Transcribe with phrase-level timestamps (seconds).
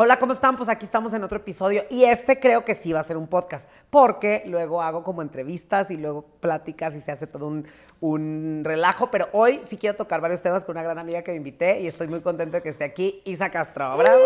[0.00, 0.56] Hola, ¿cómo están?
[0.56, 3.26] Pues aquí estamos en otro episodio y este creo que sí va a ser un
[3.26, 7.66] podcast, porque luego hago como entrevistas y luego pláticas y se hace todo un,
[7.98, 11.38] un relajo, pero hoy sí quiero tocar varios temas con una gran amiga que me
[11.38, 13.96] invité y estoy muy contenta de que esté aquí, Isa Castro.
[13.96, 14.22] ¡Bravo!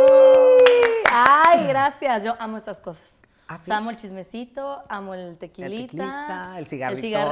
[1.11, 2.22] Ay, gracias.
[2.22, 3.22] Yo amo estas cosas.
[3.48, 3.64] ¿Ah, sí?
[3.64, 5.75] O sea, amo el chismecito, amo el tequilita.
[5.77, 7.29] El tequilita, el cigarrito, el cigarrito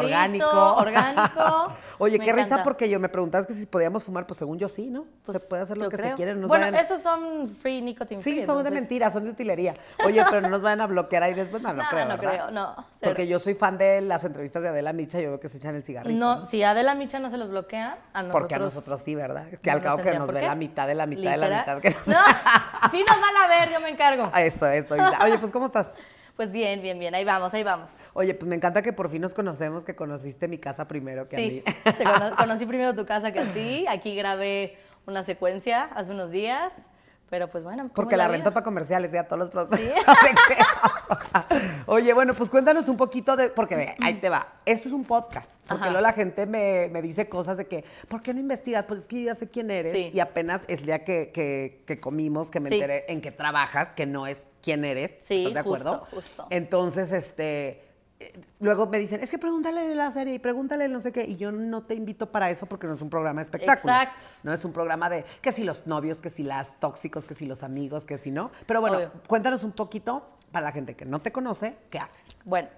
[0.77, 0.77] orgánico.
[0.77, 1.73] orgánico.
[1.99, 4.69] Oye, Me qué risa porque yo me preguntabas que si podíamos fumar, pues según yo
[4.69, 5.07] sí, ¿no?
[5.25, 6.17] Pues, se puede hacer lo que se creo.
[6.17, 6.35] quiere.
[6.35, 9.75] no bueno, vayan- esos son free nicotine Sí, free, son de mentira, son de utilería.
[10.05, 12.31] Oye, pero no nos van a bloquear ahí después, no, no, No, creo, no ¿verdad?
[12.33, 13.11] creo, no, cero.
[13.13, 15.75] Porque yo soy fan de las entrevistas de Adela Micha, yo veo que se echan
[15.77, 16.19] el cigarrito.
[16.19, 18.33] No, si Adela Micha no se los bloquea, a nosotros.
[18.43, 19.47] Porque a nosotros sí, ¿verdad?
[19.63, 21.91] Que al cabo que nos ve la mitad de la mitad de la mitad que
[21.91, 22.09] nos...
[22.09, 22.19] No,
[22.91, 24.31] sí nos van a ver, yo me encargo.
[24.37, 24.95] Eso, eso.
[25.23, 25.89] Oye, pues ¿cómo estás?
[26.41, 27.15] Pues bien, bien, bien.
[27.15, 28.09] Ahí vamos, ahí vamos.
[28.15, 31.37] Oye, pues me encanta que por fin nos conocemos, que conociste mi casa primero que
[31.37, 31.77] Sí, a mí.
[31.99, 33.85] te cono- conocí primero tu casa que a ti.
[33.91, 36.73] Aquí grabé una secuencia hace unos días.
[37.29, 37.83] Pero pues bueno.
[37.83, 39.79] ¿cómo Porque es la rento para comerciales, ya todos los productos.
[39.81, 39.91] Sí.
[41.87, 43.51] Oye, bueno, pues cuéntanos un poquito de.
[43.51, 44.55] Porque ve, ahí te va.
[44.65, 45.51] Esto es un podcast.
[45.69, 45.91] Porque Ajá.
[45.91, 48.87] luego la gente me, me dice cosas de que, ¿por qué no investigas?
[48.87, 49.93] Pues es que ya sé quién eres.
[49.93, 50.11] Sí.
[50.13, 52.77] Y apenas el día que, que- que comimos, que me Sí.
[52.77, 55.17] enteré en qué trabajas, que no es quién eres.
[55.21, 55.99] Sí, ¿Estás de acuerdo?
[56.01, 56.47] justo, justo.
[56.51, 57.87] Entonces, este.
[58.59, 61.25] Luego me dicen, es que pregúntale de la serie y pregúntale no sé qué.
[61.25, 63.95] Y yo no te invito para eso porque no es un programa de espectáculo.
[63.95, 64.23] Exacto.
[64.43, 67.47] No es un programa de que si los novios, que si las tóxicos, que si
[67.47, 68.51] los amigos, que si no.
[68.67, 69.13] Pero bueno, Obvio.
[69.27, 70.23] cuéntanos un poquito
[70.53, 72.23] para la gente que no te conoce, ¿qué haces?
[72.45, 72.69] Bueno,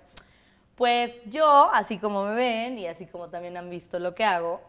[0.77, 4.61] pues yo, así como me ven y así como también han visto lo que hago,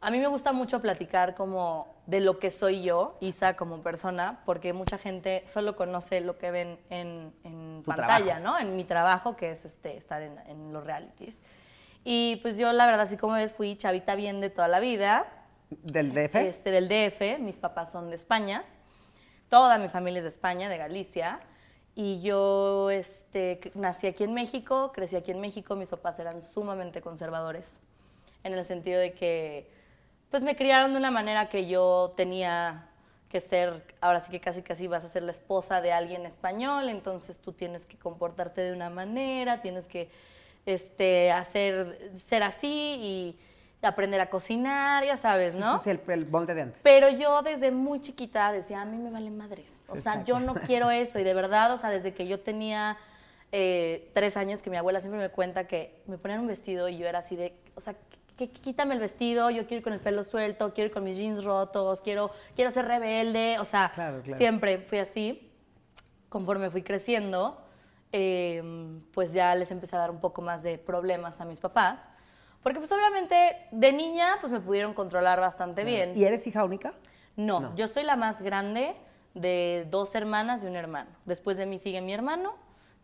[0.00, 4.40] a mí me gusta mucho platicar como de lo que soy yo, Isa, como persona,
[4.44, 8.40] porque mucha gente solo conoce lo que ven en, en pantalla, trabajo.
[8.40, 8.58] ¿no?
[8.58, 11.34] En mi trabajo, que es este, estar en, en los realities.
[12.04, 15.26] Y pues yo, la verdad, así como ves, fui chavita bien de toda la vida,
[15.70, 16.36] ¿Del DF?
[16.36, 18.64] este, del DF, mis papás son de España,
[19.48, 21.40] toda mi familia es de España, de Galicia,
[21.96, 27.00] y yo este, nací aquí en México, crecí aquí en México, mis papás eran sumamente
[27.00, 27.80] conservadores,
[28.44, 29.75] en el sentido de que
[30.30, 32.88] pues me criaron de una manera que yo tenía
[33.28, 36.88] que ser, ahora sí que casi casi vas a ser la esposa de alguien español,
[36.88, 40.10] entonces tú tienes que comportarte de una manera, tienes que
[40.64, 42.68] este, hacer, ser así
[43.00, 43.38] y
[43.82, 45.76] aprender a cocinar, ya sabes, ¿no?
[45.80, 46.80] Ese es el, el molde de antes.
[46.82, 49.84] Pero yo desde muy chiquita decía, a mí me valen madres.
[49.88, 50.26] O Sí, sea, exacto.
[50.32, 51.20] yo no quiero eso.
[51.20, 52.96] Y de verdad, o sea, desde que yo tenía
[53.52, 56.96] eh, tres años, que mi abuela siempre me cuenta que me ponían un vestido y
[56.98, 57.94] yo era así de, o sea,
[58.36, 61.16] que, quítame el vestido, yo quiero ir con el pelo suelto, quiero ir con mis
[61.16, 63.58] jeans rotos, quiero, quiero ser rebelde.
[63.58, 64.38] O sea, Claro, claro.
[64.38, 65.50] siempre fui así.
[66.28, 67.62] Conforme fui creciendo,
[68.12, 68.62] eh,
[69.12, 72.08] pues ya les empecé a dar un poco más de problemas a mis papás.
[72.62, 76.12] Porque pues obviamente de niña pues me pudieron controlar bastante bien.
[76.16, 76.94] ¿Y eres hija única?
[77.36, 77.74] No, No.
[77.76, 78.96] yo soy la más grande
[79.34, 81.10] de dos hermanas y un hermano.
[81.26, 82.54] Después de mí sigue mi hermano,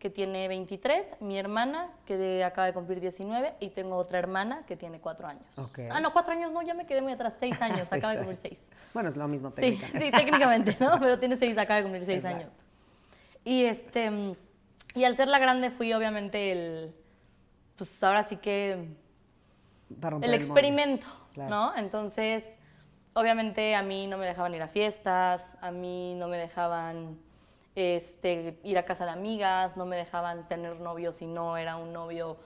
[0.03, 4.75] que tiene 23, mi hermana, que acaba de cumplir 19, y tengo otra hermana que
[4.75, 5.45] tiene 4 años.
[5.55, 5.79] Ok.
[5.89, 8.35] Ah, no, 4 años no, ya me quedé muy atrás, 6 años, acaba de cumplir
[8.35, 8.69] 6.
[8.93, 9.99] Bueno, es lo mismo Sí, técnicamente.
[10.05, 10.99] sí, técnicamente, ¿no?
[10.99, 12.37] Pero tiene 6, acaba de cumplir 6 Exacto.
[12.37, 12.61] años.
[13.45, 14.11] Y este,
[14.93, 16.93] y al ser la grande fui obviamente el,
[17.77, 18.89] pues ahora sí que
[20.21, 21.49] el experimento, Claro.
[21.49, 21.77] ¿no?
[21.77, 22.43] Entonces,
[23.13, 27.17] obviamente a mí no me dejaban ir a fiestas, a mí no me dejaban
[27.75, 31.91] este, ir a casa de amigas, no me dejaban tener novio si no era un
[31.91, 32.37] novio,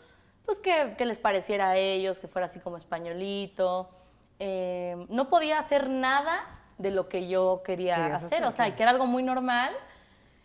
[0.46, 3.90] pues que, que les pareciera a ellos, que fuera así como españolito.
[4.40, 6.46] Eh, no podía hacer nada
[6.78, 9.76] de lo que yo quería hacer, hacer, o sea, que era algo muy normal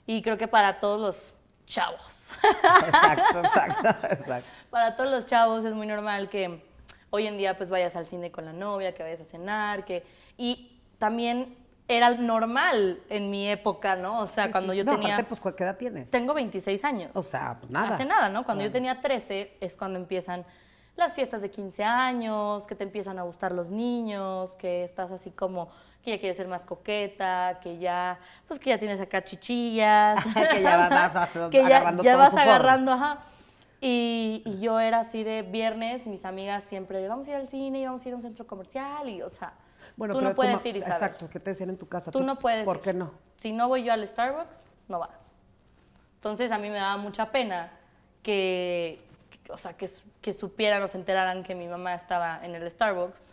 [0.07, 2.33] y creo que para todos los chavos.
[2.43, 4.51] Exacto, exacto, exacto.
[4.71, 6.65] para todos los chavos es muy normal que
[7.11, 10.05] hoy en día pues vayas al cine con la novia, que vayas a cenar, que
[10.37, 11.57] y también
[11.97, 14.21] era normal en mi época, ¿no?
[14.21, 14.79] O sea, Sí, cuando sí.
[14.79, 16.11] yo no, tenía aparte, pues, ¿cuál- ¿qué edad tienes?
[16.11, 17.11] tengo 26 años.
[17.17, 17.95] O sea, pues nada.
[17.95, 18.45] Hace nada, ¿no?
[18.45, 20.45] Cuando yo tenía 13 es cuando empiezan
[20.97, 25.31] las fiestas de 15 años, que te empiezan a gustar los niños, que estás así
[25.31, 25.71] como
[26.05, 28.19] que ya quieres ser más coqueta, que ya
[28.49, 30.19] pues que ya tienes acá chichillas,
[30.53, 33.19] Que ya vas- vas que ya, agarrando ya todo vas agarrando, ajá.
[33.81, 37.49] Y, y yo era así de viernes, mis amigas siempre de vamos a ir al
[37.49, 39.55] cine y vamos a ir a un centro comercial y o sea,
[39.97, 40.95] Bueno, tú pero no puedes ma- ir Isabel.
[40.95, 42.11] Exacto, ¿qué te decían en tu casa?
[42.11, 42.83] Tú no puedes ¿Por ir.
[42.83, 43.13] qué no?
[43.37, 45.11] Si no voy yo al Starbucks, no vas.
[46.17, 47.71] Entonces a mí me daba mucha pena
[48.23, 49.01] que,
[49.45, 49.89] que- o sea, que,
[50.21, 53.27] que supieran o se enteraran que mi mamá estaba en el Starbucks.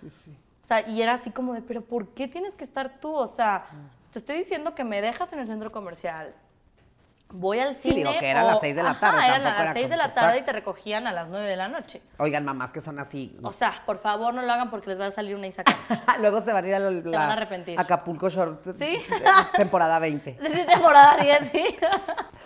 [0.63, 3.13] O sea, y era así como de, pero ¿por qué tienes que estar tú?
[3.13, 3.65] O sea,
[4.13, 6.33] te estoy diciendo que me dejas en el centro comercial,
[7.31, 7.95] voy al Sí, cine.
[7.97, 9.73] digo que eran o- las seis de la Ajá, tarde, eran tampoco a las era
[9.73, 12.01] 6 de la tarde y te recogían a las 9 de la noche.
[12.17, 13.37] Oigan, mamás que son así.
[13.43, 15.95] O sea, por favor no lo hagan porque les va a salir una Isa Castro.
[16.21, 17.79] Luego se van a ir a la, van a arrepentir.
[17.79, 18.65] Acapulco Short.
[18.79, 18.97] Sí.
[19.57, 20.37] Temporada 20.
[20.41, 21.63] Desde temporada 10, sí.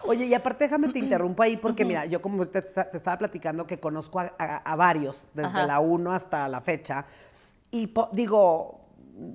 [0.06, 3.66] Oye, y aparte déjame te interrumpo ahí porque mira, yo como te, te estaba platicando
[3.66, 5.66] que conozco a, a- a varios, desde Ajá.
[5.66, 7.06] la 1 hasta la fecha,
[7.72, 8.82] y po- digo,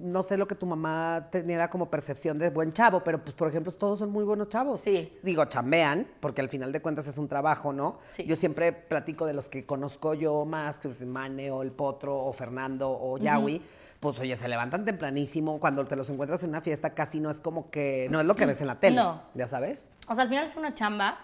[0.01, 3.49] no sé lo que tu mamá tenía como percepción de buen chavo, pero pues por
[3.49, 4.81] ejemplo todos son muy buenos chavos.
[4.81, 5.13] Sí.
[5.23, 7.99] Digo, chambean, porque al final de cuentas es un trabajo, ¿no?
[8.11, 8.25] Sí.
[8.25, 12.17] Yo siempre platico de los que conozco yo más, que es Mane o el Potro
[12.17, 13.63] o Fernando o Yawi.
[14.01, 17.41] Pues oye, se levantan tempranísimo, cuando te los encuentras en una fiesta casi no es
[17.41, 19.23] como que, no es lo que ves en la tele, No.
[19.35, 19.85] ¿ya sabes?
[20.07, 21.19] O sea, al final es una chamba.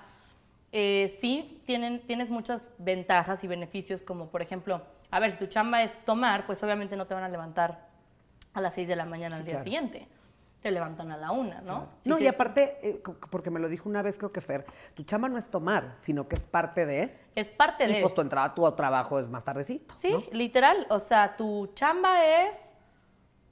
[0.73, 4.83] Eh, sí, tienen, tienes muchas ventajas y beneficios, como por ejemplo,
[5.13, 7.87] a ver, si tu chamba es tomar, pues obviamente no te van a levantar
[8.55, 9.65] a las 6 de la mañana al día claro.
[9.65, 10.09] siguiente.
[10.63, 11.89] Te levantan a la una, ¿no?
[12.01, 12.25] Sí, no, sí.
[12.25, 14.65] y aparte, eh, porque me lo dijo una vez, creo que Fer,
[14.95, 17.15] tu chamba no es tomar, sino que es parte de.
[17.35, 18.01] Es parte Y de...
[18.01, 19.95] pues tu entrada, tu trabajo es más tardecito.
[19.95, 20.23] Sí, ¿no?
[20.33, 20.87] literal.
[20.89, 22.73] O sea, tu chamba es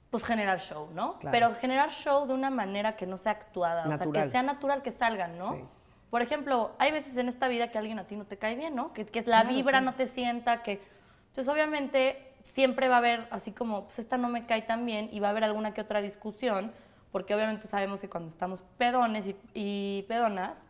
[0.09, 1.19] pues generar show, ¿no?
[1.19, 1.31] Claro.
[1.31, 4.81] Pero generar show de una manera que no sea actuada, o sea, que sea natural
[4.81, 5.53] que salgan, ¿no?
[5.53, 5.63] Sí.
[6.09, 8.75] Por ejemplo, hay veces en esta vida que alguien a ti no te cae bien,
[8.75, 8.93] ¿no?
[8.93, 9.85] Que, que la Claro, vibra claro.
[9.85, 10.81] no te sienta, que...
[11.29, 15.09] Entonces, obviamente, siempre va a haber así como, pues esta no me cae tan bien
[15.11, 16.71] y va a haber alguna que otra discusión,
[17.11, 20.63] porque obviamente sabemos que cuando estamos pedones y, y pedonas,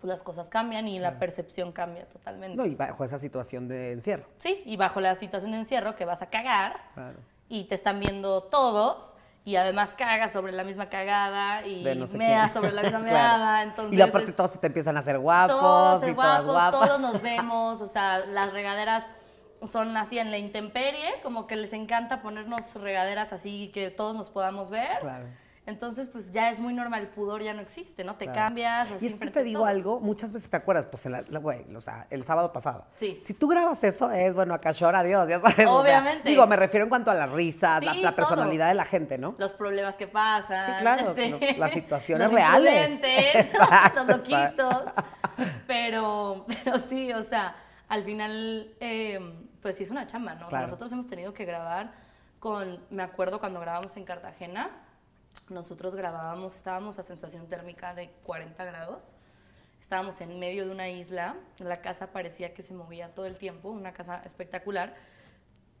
[0.00, 2.56] pues las cosas cambian y la percepción cambia totalmente.
[2.56, 4.26] No, y bajo esa situación de encierro.
[4.36, 7.18] Sí, y bajo la situación de encierro que vas a cagar Claro.
[7.48, 9.14] y te están viendo todos
[9.46, 13.04] y además cagas sobre la misma cagada y no sé meas sobre la misma Claro.
[13.38, 13.62] meada.
[13.62, 16.70] Entonces, y aparte es- todos te empiezan a hacer guapos todos y todas guapos, guapas.
[16.88, 19.06] todos nos vemos, o sea, las regaderas
[19.62, 24.30] son así en la intemperie, como que les encanta ponernos regaderas así que todos nos
[24.30, 24.98] podamos ver.
[25.00, 25.26] Claro.
[25.68, 28.14] Entonces, pues ya es muy normal, el pudor ya no existe, ¿no?
[28.14, 28.38] Te Claro.
[28.38, 29.70] cambias, así Y es que te digo todos.
[29.70, 31.24] algo, muchas veces te acuerdas, pues, la,
[31.76, 32.84] o sea, el sábado pasado.
[32.94, 33.18] Sí.
[33.26, 35.56] Si tú grabas eso, es, bueno, acá llora Dios, ya sabes.
[35.58, 36.28] o sea, Obviamente.
[36.28, 38.16] digo, me refiero en cuanto a las risas, la, Sí, la todo.
[38.28, 39.34] personalidad de la gente, ¿no?
[39.38, 40.64] los problemas que pasan.
[40.66, 43.00] Sí, claro, este, lo- las situaciones los reales.
[43.34, 44.84] Exacto, los loquitos.
[45.66, 47.56] Pero, pero sí, o sea,
[47.88, 49.18] al final, eh,
[49.62, 50.46] pues sí es una chamba, ¿no?
[50.46, 50.66] O sea, Claro.
[50.66, 51.92] nosotros hemos tenido que grabar
[52.38, 54.70] con, me acuerdo cuando grabamos en Cartagena,
[55.48, 59.02] nosotros grabábamos, estábamos a sensación térmica de 40 grados.
[59.80, 63.68] Estábamos en medio de una isla, la casa parecía que se movía todo el tiempo,
[63.70, 64.94] una casa espectacular.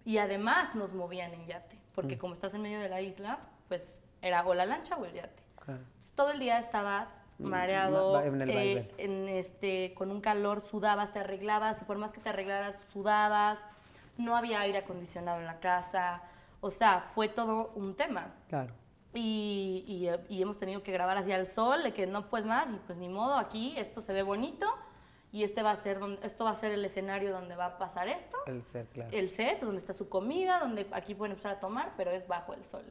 [0.04, 4.00] Y además nos movían en yate, porque como estás en medio de la isla, pues
[4.22, 5.42] era o la lancha o el yate.
[5.64, 5.80] Claro.
[5.80, 11.12] Entonces, todo el día estabas mareado, en el eh, en este, con un calor, sudabas,
[11.12, 13.58] te arreglabas, y por más que te arreglaras, sudabas,
[14.16, 16.22] no había aire acondicionado en la casa,
[16.60, 18.34] o sea, fue todo un tema.
[18.48, 18.72] Claro.
[19.14, 22.44] Y, y, eh, y hemos tenido que grabar hacia el sol, de que no pues
[22.44, 24.66] más, y pues ni modo, aquí esto se ve bonito,
[25.32, 27.78] y este va a ser donde, esto va a ser el escenario donde va a
[27.78, 29.10] pasar esto El ser, claro.
[29.12, 32.54] el set, donde está su comida, donde aquí pueden empezar a tomar, pero es bajo
[32.54, 32.84] el sol.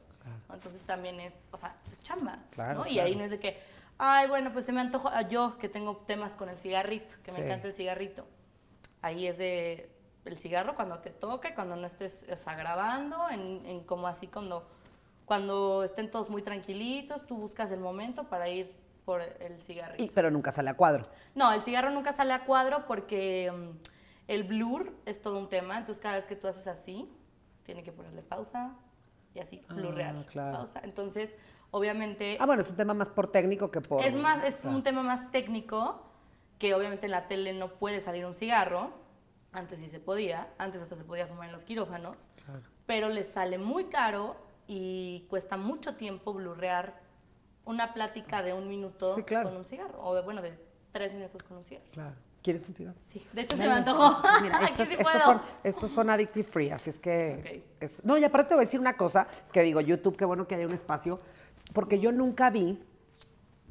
[0.48, 0.54] ¿no?
[0.54, 2.38] Entonces también es, o sea, es chamba.
[2.52, 2.86] Claro, ¿no?
[2.86, 3.08] Y claro.
[3.08, 3.58] ahí no es de que,
[3.98, 7.32] ay, bueno, pues se me antojo, ah, yo que tengo temas con el cigarrito, que
[7.32, 7.44] me Sí.
[7.44, 8.26] encanta el cigarrito.
[9.02, 9.90] Ahí es de
[10.24, 14.26] el cigarro cuando te toque, cuando no estés o sea, grabando, en, en como así
[14.26, 14.68] cuando,
[15.24, 20.02] cuando estén todos muy tranquilitos, tú buscas el momento para ir por el cigarrito.
[20.02, 21.08] Y- pero nunca sale a cuadro.
[21.36, 23.70] No, el cigarro nunca sale a cuadro porque mm,
[24.26, 25.78] el blur es todo un tema.
[25.78, 27.08] Entonces, cada vez que tú haces así,
[27.62, 28.74] tiene que ponerle pausa
[29.32, 30.24] y así, blurrear.
[30.26, 30.56] claro.
[30.56, 30.80] Pausa.
[30.82, 31.32] Entonces,
[31.70, 34.02] obviamente, Ah, bueno, es un tema más por técnico que por...
[34.04, 34.76] es más, es Claro.
[34.76, 36.02] un tema más técnico
[36.58, 38.90] que obviamente en la tele no puede salir un cigarro.
[39.52, 42.60] Antes sí se podía, antes hasta se podía fumar en los quirófanos, Claro.
[42.86, 47.00] pero les sale muy caro y cuesta mucho tiempo blurrear
[47.64, 49.48] una plática de un minuto Sí, claro.
[49.48, 50.58] con un cigarro, o de, bueno, de
[50.92, 51.86] tres minutos con un cigarro.
[51.92, 52.14] Claro.
[52.42, 52.96] ¿Quieres un cigarro?
[53.10, 54.22] Sí, de hecho se me antojó.
[54.42, 57.64] Mira, estos, sí estos son, estos son addictive free, así es que...
[57.80, 60.46] Es- no, y aparte te voy a decir una cosa, que digo, YouTube, qué bueno
[60.46, 61.18] que haya un espacio,
[61.72, 62.82] porque yo nunca vi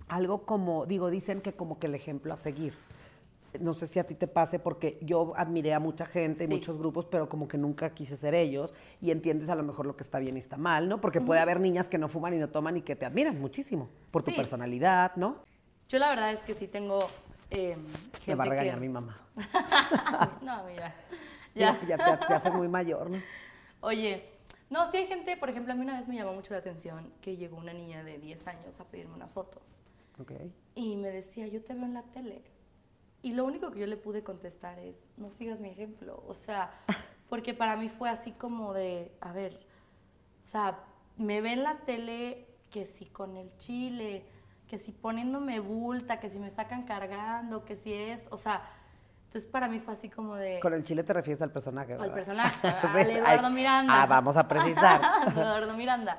[0.07, 2.73] algo como, digo, dicen que como que el ejemplo a seguir.
[3.59, 6.53] No sé si a ti te pase, porque yo admiré a mucha gente y Sí.
[6.53, 9.95] muchos grupos, pero como que nunca quise ser ellos, y entiendes a lo mejor lo
[9.95, 10.99] que está bien y está mal, ¿no?
[10.99, 13.87] Porque puede haber niñas que no fuman y no toman y que te admiran muchísimo
[14.11, 14.37] por tu Sí.
[14.37, 15.37] personalidad, ¿no?
[15.87, 16.99] Yo la verdad es que sí tengo
[17.51, 17.77] eh,
[18.13, 18.81] gente Me va a regañar que...
[18.81, 19.21] mi mamá.
[20.41, 20.93] no, mira.
[21.55, 22.19] Ya, Ya.
[22.27, 23.21] ya soy muy mayor, ¿no?
[23.79, 24.29] Oye,
[24.69, 27.11] no, sí hay gente, por ejemplo, a mí una vez me llamó mucho la atención
[27.21, 29.61] que llegó una niña de 10 años a pedirme una foto
[30.19, 30.31] Ok.
[30.75, 32.41] y me decía, yo te veo en la tele.
[33.21, 36.23] Y lo único que yo le pude contestar es, no sigas mi ejemplo.
[36.27, 36.71] O sea,
[37.29, 39.59] porque para mí fue así como de, a ver,
[40.43, 40.79] o sea,
[41.17, 44.25] me ve en la tele que si con el chile,
[44.67, 48.63] que si poniéndome bulta, que si me sacan cargando, que si es, o sea,
[49.35, 50.61] entonces para mí fue así como de...
[50.61, 52.13] Con el chile te refieres al personaje, Al ¿verdad?
[52.13, 54.01] personaje, Sí, al Eduardo Miranda.
[54.01, 55.01] Ah, vamos a precisar.
[55.27, 56.17] Eduardo Miranda.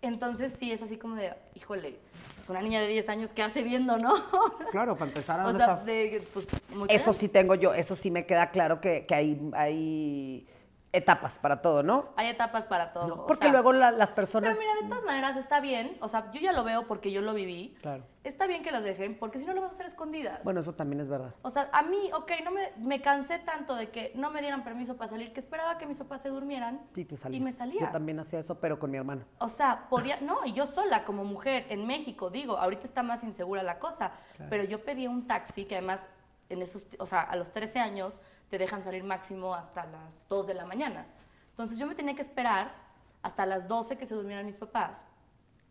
[0.00, 1.98] Entonces sí, es así como de, híjole,
[2.42, 4.14] es una niña de 10 años que hace viendo, ¿no?
[4.70, 6.48] claro, para empezar, ¿a o sea, de, pues,
[6.88, 10.46] Eso sí tengo yo, eso sí me queda claro que, que hay, hay
[10.92, 12.10] etapas para todo, ¿no?
[12.16, 13.24] Hay etapas para todo.
[13.26, 14.50] Porque sea, luego la- las personas...
[14.56, 17.22] Pero mira, de todas maneras está bien, o sea, yo ya lo veo porque yo
[17.22, 17.74] lo viví.
[17.80, 18.04] Claro.
[18.24, 20.44] Está bien que las dejen, porque si no lo vas a hacer escondidas.
[20.44, 21.34] Bueno, eso también es verdad.
[21.42, 24.62] O sea, a mí, ok, no me, me cansé tanto de que no me dieran
[24.64, 27.38] permiso para salir, que esperaba que mis papás se durmieran Y te salía.
[27.38, 27.80] y me salía.
[27.80, 29.22] Yo también hacía eso, pero con mi hermano.
[29.38, 33.24] O sea, podía, no, y yo sola como mujer en México, digo, ahorita está más
[33.24, 34.12] insegura la cosa,
[34.50, 36.06] pero yo pedí un taxi que además
[36.50, 38.20] en esos, o sea, a los 13 años
[38.52, 41.06] te dejan salir máximo hasta las 2 de la mañana.
[41.52, 42.74] Entonces yo me tenía que esperar
[43.22, 45.02] hasta las 12 que se durmieran mis papás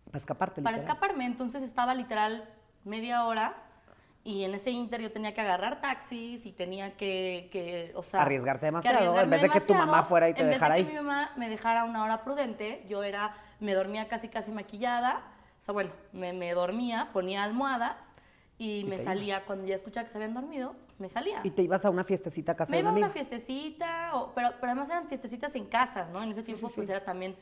[0.05, 0.95] Para escaparte, para literal.
[0.95, 1.25] escaparme.
[1.27, 2.49] Entonces estaba literal
[2.83, 3.53] media hora
[4.23, 8.23] y en ese inter yo tenía que agarrar taxis y tenía que, que, o sea...
[8.23, 10.79] Arriesgarte demasiado, en vez de que tu mamá fuera y te En vez dejara de
[10.79, 10.85] ahí.
[10.87, 15.21] que mi mamá me dejara una hora prudente, yo era, me dormía casi casi maquillada,
[15.59, 18.11] o sea, bueno, me, me dormía, ponía almohadas
[18.57, 21.41] y, Y me salía, cuando ya escuchaba que se habían dormido, me salía.
[21.43, 24.49] Y te ibas a una fiestecita a casa Me iba a una fiestecita, o- pero,
[24.59, 26.21] pero además eran fiestecitas en casas, ¿no?
[26.23, 26.93] En ese tiempo sí, pues sí.
[26.93, 27.35] era también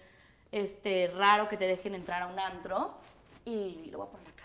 [0.51, 2.94] este, raro que te dejen entrar a un antro.
[3.46, 4.44] Y lo voy a poner acá.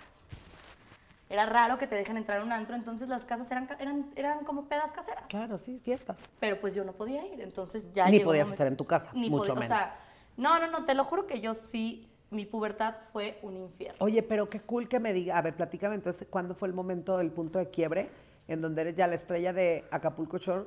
[1.31, 4.45] Era raro que te dejen entrar a un antro, entonces las casas eran, eran, eran
[4.45, 5.25] como pedas caseras.
[5.29, 6.19] Claro, sí, fiestas.
[6.39, 9.39] Pero pues yo no podía ir, entonces ya Ni podías hacer en tu casa, mucho
[9.39, 9.65] podía- menos.
[9.65, 9.97] O sea,
[10.37, 13.97] no, no, no, te lo juro que yo sí, mi pubertad fue un infierno.
[14.01, 15.39] Oye, pero qué cool que me diga.
[15.39, 18.11] A ver, platícame entonces, ¿cuándo fue el momento, el punto de quiebre
[18.49, 20.67] en donde eres ya la estrella de Acapulco Shore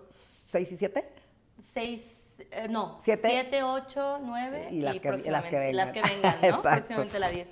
[0.52, 1.10] 6 y 7?
[1.74, 2.02] Seis,
[2.52, 3.28] eh, no, ¿Siete?
[3.30, 6.36] siete, ocho, nueve Y las que- y las que próximamente- las que vengan.
[6.42, 6.62] vengan, ¿no?
[6.62, 7.48] Próximamente la diez.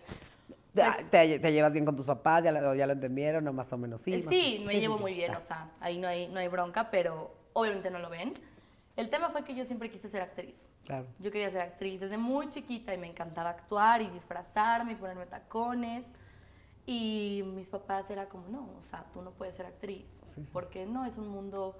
[0.73, 2.43] Ya, Pues- ¿Te, te llevas bien con tus papás?
[2.43, 3.47] ¿Ya lo, ya lo entendieron?
[3.47, 4.13] ¿O más o menos sí?
[4.13, 6.39] Eh, Sí, me Sí, llevo sí, muy bien, Ah, o sea, ahí no hay, no
[6.39, 8.33] hay bronca, pero obviamente no lo ven.
[8.95, 10.69] El tema fue que yo siempre quise ser actriz.
[10.85, 11.05] Claro.
[11.19, 15.25] Yo quería ser actriz desde muy chiquita y me encantaba actuar y disfrazarme y ponerme
[15.25, 16.05] tacones.
[16.85, 20.05] Y mis papás era como, no, o sea, tú no puedes ser actriz,
[20.53, 21.77] porque no es un mundo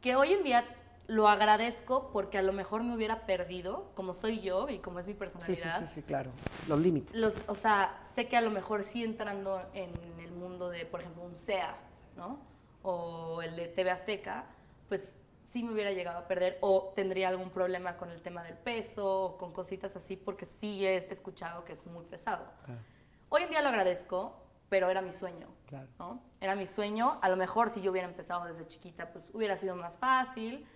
[0.00, 0.64] que hoy en día
[1.06, 5.06] lo agradezco porque a lo mejor me hubiera perdido, como soy yo y como es
[5.06, 5.80] mi Sí, sí, personalidad.
[5.80, 6.30] sí, sí, claro.
[6.68, 7.14] Los límites.
[7.14, 11.00] Los, o sea, sé que a lo mejor sí entrando en el mundo de, por
[11.00, 11.76] ejemplo, un SEA,
[12.16, 12.38] ¿no?
[12.82, 14.46] O el de TV Azteca,
[14.88, 15.14] pues
[15.52, 19.24] sí me hubiera llegado a perder o tendría algún problema con el tema del peso
[19.24, 22.46] o con cositas así, porque sí he escuchado que es muy pesado.
[22.64, 22.80] Claro.
[23.28, 24.36] Hoy en día lo agradezco,
[24.68, 25.88] pero era mi sueño, Claro.
[25.98, 26.22] ¿no?
[26.40, 27.18] Era mi sueño.
[27.22, 30.66] A lo mejor si yo hubiera empezado desde chiquita, pues hubiera sido más fácil.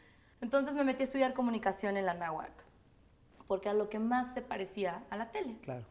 [0.40, 2.52] Entonces me metí a estudiar comunicación en la náhuac,
[3.46, 5.84] porque a lo que más se parecía a la tele Claro.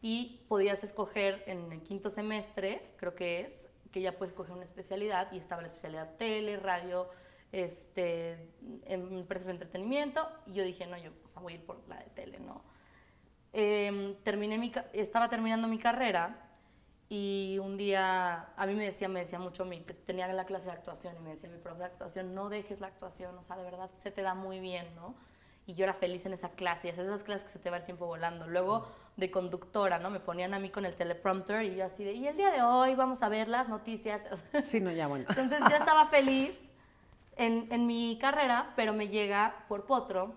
[0.00, 4.64] y podías escoger en el quinto semestre, creo que es, que ya puedes escoger una
[4.64, 7.08] especialidad y estaba la especialidad tele, radio,
[7.52, 8.48] este,
[8.86, 11.86] em- empresas de entretenimiento y yo dije, no, yo o sea, voy a ir por
[11.88, 12.64] la de tele, ¿no?
[13.52, 16.48] Em, terminé mi, estaba terminando mi carrera
[17.14, 20.72] y un día, a mí me decía, me decía mucho, mi, tenía la clase de
[20.72, 23.64] actuación y me decía mi profe de actuación, no dejes la actuación, o sea, de
[23.64, 25.14] verdad se te da muy bien, ¿no?
[25.66, 27.76] Y yo era feliz en esa clase, y es esas clases que se te va
[27.76, 28.46] el tiempo volando.
[28.46, 28.88] Luego
[29.18, 30.08] de conductora, ¿no?
[30.08, 32.62] Me ponían a mí con el teleprompter y yo así de, y el día de
[32.62, 34.22] hoy vamos a ver las noticias.
[34.70, 35.26] Sí, no, ya bueno.
[35.28, 36.58] Entonces yo estaba feliz
[37.36, 40.32] en, en mi carrera, pero me llega por Potro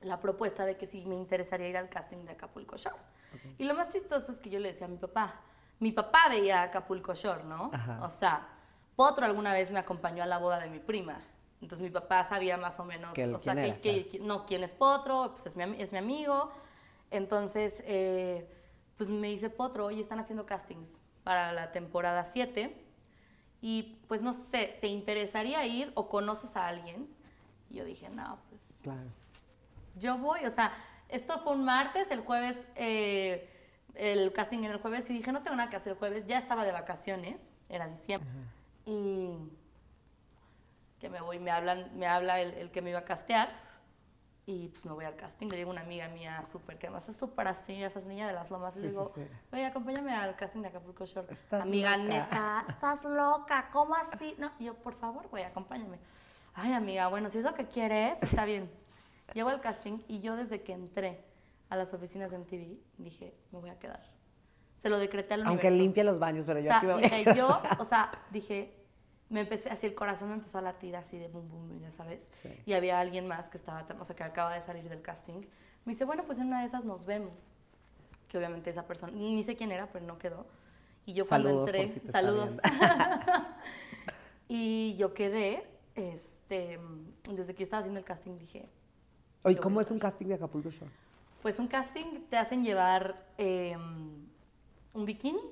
[0.00, 2.96] la propuesta de que si me interesaría ir al casting de Acapulco Shore.
[3.58, 5.42] Y lo más chistoso es que yo le decía a mi papá,
[5.82, 7.70] mi papá veía Acapulco Shore, ¿no?
[7.72, 7.98] Ajá.
[8.02, 8.48] O sea,
[8.96, 11.20] Potro alguna vez me acompañó a la boda de mi prima.
[11.60, 13.92] Entonces mi papá sabía más o menos, Que él o sea, quién que, era, que-
[14.08, 14.08] claro.
[14.10, 16.52] que- no, quién es Potro, pues es mi, es mi amigo.
[17.10, 18.48] Entonces, eh,
[18.96, 22.84] pues me dice Potro, oye, están haciendo castings para la temporada 7
[23.60, 27.08] y pues no sé, ¿te interesaría ir o conoces a alguien?
[27.70, 29.08] Y yo dije, no, pues Claro.
[29.96, 30.72] yo voy, o sea,
[31.08, 33.48] esto fue un martes, el jueves, eh,
[33.94, 36.38] el casting era el jueves y dije, no tengo nada que hacer el jueves, ya
[36.38, 38.28] estaba de vacaciones, era diciembre.
[38.86, 39.36] Y
[40.98, 43.48] que me voy, me hablan, me habla el, el que me iba a castear
[44.44, 47.08] y pues me voy al casting, le digo a una amiga mía súper, que además
[47.08, 49.28] es súper así, esas niñas de las lomas, y Sí, le digo, sí, sí.
[49.52, 51.32] oye, acompáñame al casting de Acapulco Shore.
[51.32, 52.08] Estás amiga, loca.
[52.08, 54.34] neta, estás loca, ¿cómo así?
[54.38, 55.98] No, y yo, por favor, güey, acompáñame.
[56.54, 58.68] Ay, amiga, bueno, si es lo que quieres, está bien.
[59.32, 61.24] Llego al casting y yo desde que entré
[61.72, 64.02] a las oficinas de MTV dije, me voy a quedar.
[64.76, 67.02] Se lo decreté al Aunque limpie los baños, pero O yo sea, aquí voy.
[67.02, 68.74] dije, yo, o sea, dije,
[69.30, 72.28] me empecé, así el corazón me empezó a latir así de bum, bum, ya sabes.
[72.32, 72.50] Sí.
[72.66, 75.46] Y había alguien más que estaba, o sea, que acaba de salir del casting.
[75.86, 77.40] Me dice, bueno, pues en una de esas nos vemos.
[78.28, 80.46] Que obviamente esa persona, ni sé quién era, pero no quedó.
[81.06, 82.56] Y yo cuando Saludos, por entré, si saludos.
[84.48, 86.78] y yo quedé, este,
[87.30, 88.68] desde que yo estaba haciendo el casting dije,
[89.44, 90.90] Oye, ¿cómo es un casting de Acapulco Shore?
[91.42, 95.42] Pues un casting te hacen llevar eh, un bikini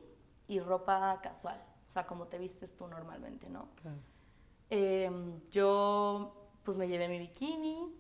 [0.49, 3.68] y ropa casual, o sea, como te vistes tú normalmente, ¿no?
[4.70, 5.11] Eh,
[5.50, 7.92] yo pues me llevé mi bikini,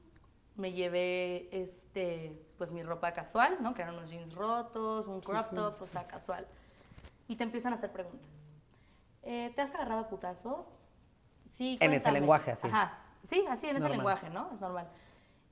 [0.56, 3.74] me llevé este, pues mi ropa casual, ¿no?
[3.74, 6.46] Que eran unos jeans rotos, un crop top, o sea, casual.
[7.26, 8.52] Y te empiezan a hacer preguntas.
[9.22, 10.66] Eh, ¿Te has agarrado a putazos?
[11.48, 12.68] Sí, En ese lenguaje, así.
[12.68, 14.50] Ajá, sí, así, en ese lenguaje, ¿no?
[14.52, 14.88] Es normal.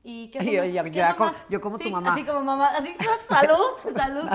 [0.04, 2.12] ¿Y qué Yo- son yo- qué yo como- yo como tu sí, mamá.
[2.12, 2.94] Así como mamá, así,
[3.28, 3.58] salud,
[3.94, 4.28] salud.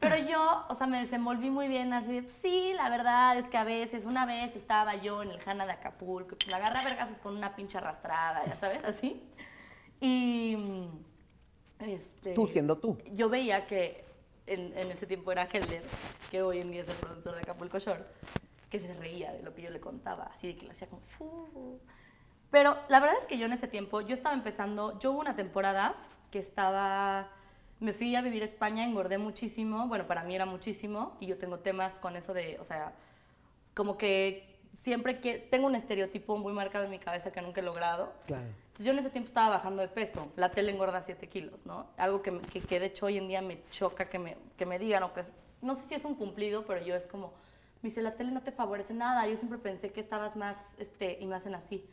[0.00, 3.56] Pero yo, o sea, me desenvolví muy bien, así de, sí, la verdad es que
[3.56, 6.84] a veces, una vez estaba yo en el Hanna de Acapulco, pues me agarré a
[6.84, 9.22] vergazos con una pinche arrastrada, ya sabes, así.
[10.00, 12.34] Y, mm, este...
[12.34, 12.98] Tú siendo tú.
[13.12, 14.04] Yo veía que
[14.46, 15.84] en, en ese tiempo era Helder,
[16.32, 18.04] que hoy en día es el productor de Acapulco Shore,
[18.70, 21.02] que se reía de lo que yo le contaba, así de que le hacía como...
[21.16, 21.78] "Fu".
[22.52, 25.34] Pero la verdad es que yo en ese tiempo, yo estaba empezando, yo hubo una
[25.34, 25.94] temporada
[26.30, 27.28] que estaba,
[27.80, 31.38] me fui a vivir a España, engordé muchísimo, bueno, para mí era muchísimo, y yo
[31.38, 32.92] tengo temas con eso de, o sea,
[33.74, 37.64] como que siempre que tengo un estereotipo muy marcado en mi cabeza que nunca he
[37.64, 38.12] logrado.
[38.26, 38.44] Claro.
[38.44, 41.86] Entonces yo en ese tiempo estaba bajando de peso, la tele engorda 7 kilos, ¿no?
[41.96, 44.78] Algo que, que, que de hecho hoy en día me choca que me, que me
[44.78, 45.32] digan, o que es-
[45.62, 47.32] no sé si es un cumplido, pero yo es como,
[47.82, 51.16] me dice, la tele no te favorece nada, yo siempre pensé que estabas más, este,
[51.20, 51.84] y me hacen así.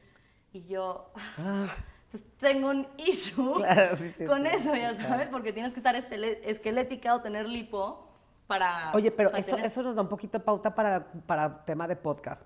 [0.51, 5.53] Y yo, entonces tengo un issue Claro, sí, sí, con sí, eso, ya sabes, porque
[5.53, 8.07] tienes que estar esquelética o tener lipo
[8.47, 8.91] para...
[8.95, 11.87] Oye, pero para eso, tener- eso nos da un poquito de pauta para, para tema
[11.87, 12.41] de podcast.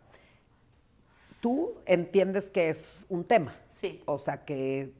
[1.40, 3.54] Tú entiendes que es un tema.
[3.82, 4.02] Sí.
[4.06, 4.94] O sea, que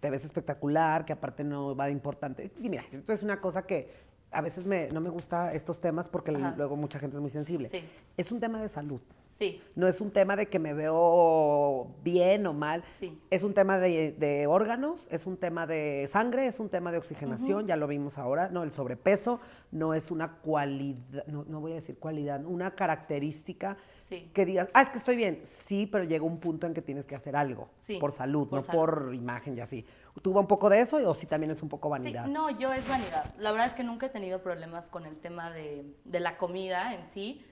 [0.00, 2.50] te ves espectacular, que aparte no va de importante.
[2.60, 3.92] Y mira, esto es una cosa que
[4.30, 6.54] a veces me- no me gusta estos temas porque Ajá.
[6.56, 7.68] luego mucha gente es muy sensible.
[7.68, 7.82] Sí.
[8.16, 9.00] Es un tema de salud.
[9.38, 12.82] Sí, No es un tema de que me veo bien o mal.
[12.98, 13.16] Sí.
[13.30, 16.98] Es un tema de, de órganos, es un tema de sangre, es un tema de
[16.98, 18.64] oxigenación, ya lo vimos ahora, ¿no?
[18.64, 19.38] El sobrepeso
[19.70, 24.30] no es una cualidad, no, no voy a decir cualidad, una característica Sí.
[24.32, 25.40] que digas, ah, es que estoy bien.
[25.44, 28.58] Sí, pero llega un punto en que tienes que hacer algo Sí, por salud, por
[28.60, 28.78] no salud.
[28.80, 29.84] por imagen y así.
[30.22, 32.24] ¿Tuvo un poco de eso o sí también es un poco vanidad?
[32.24, 33.32] Sí, no, yo es vanidad.
[33.38, 36.92] La verdad es que nunca he tenido problemas con el tema de, de la comida
[36.94, 37.44] en sí,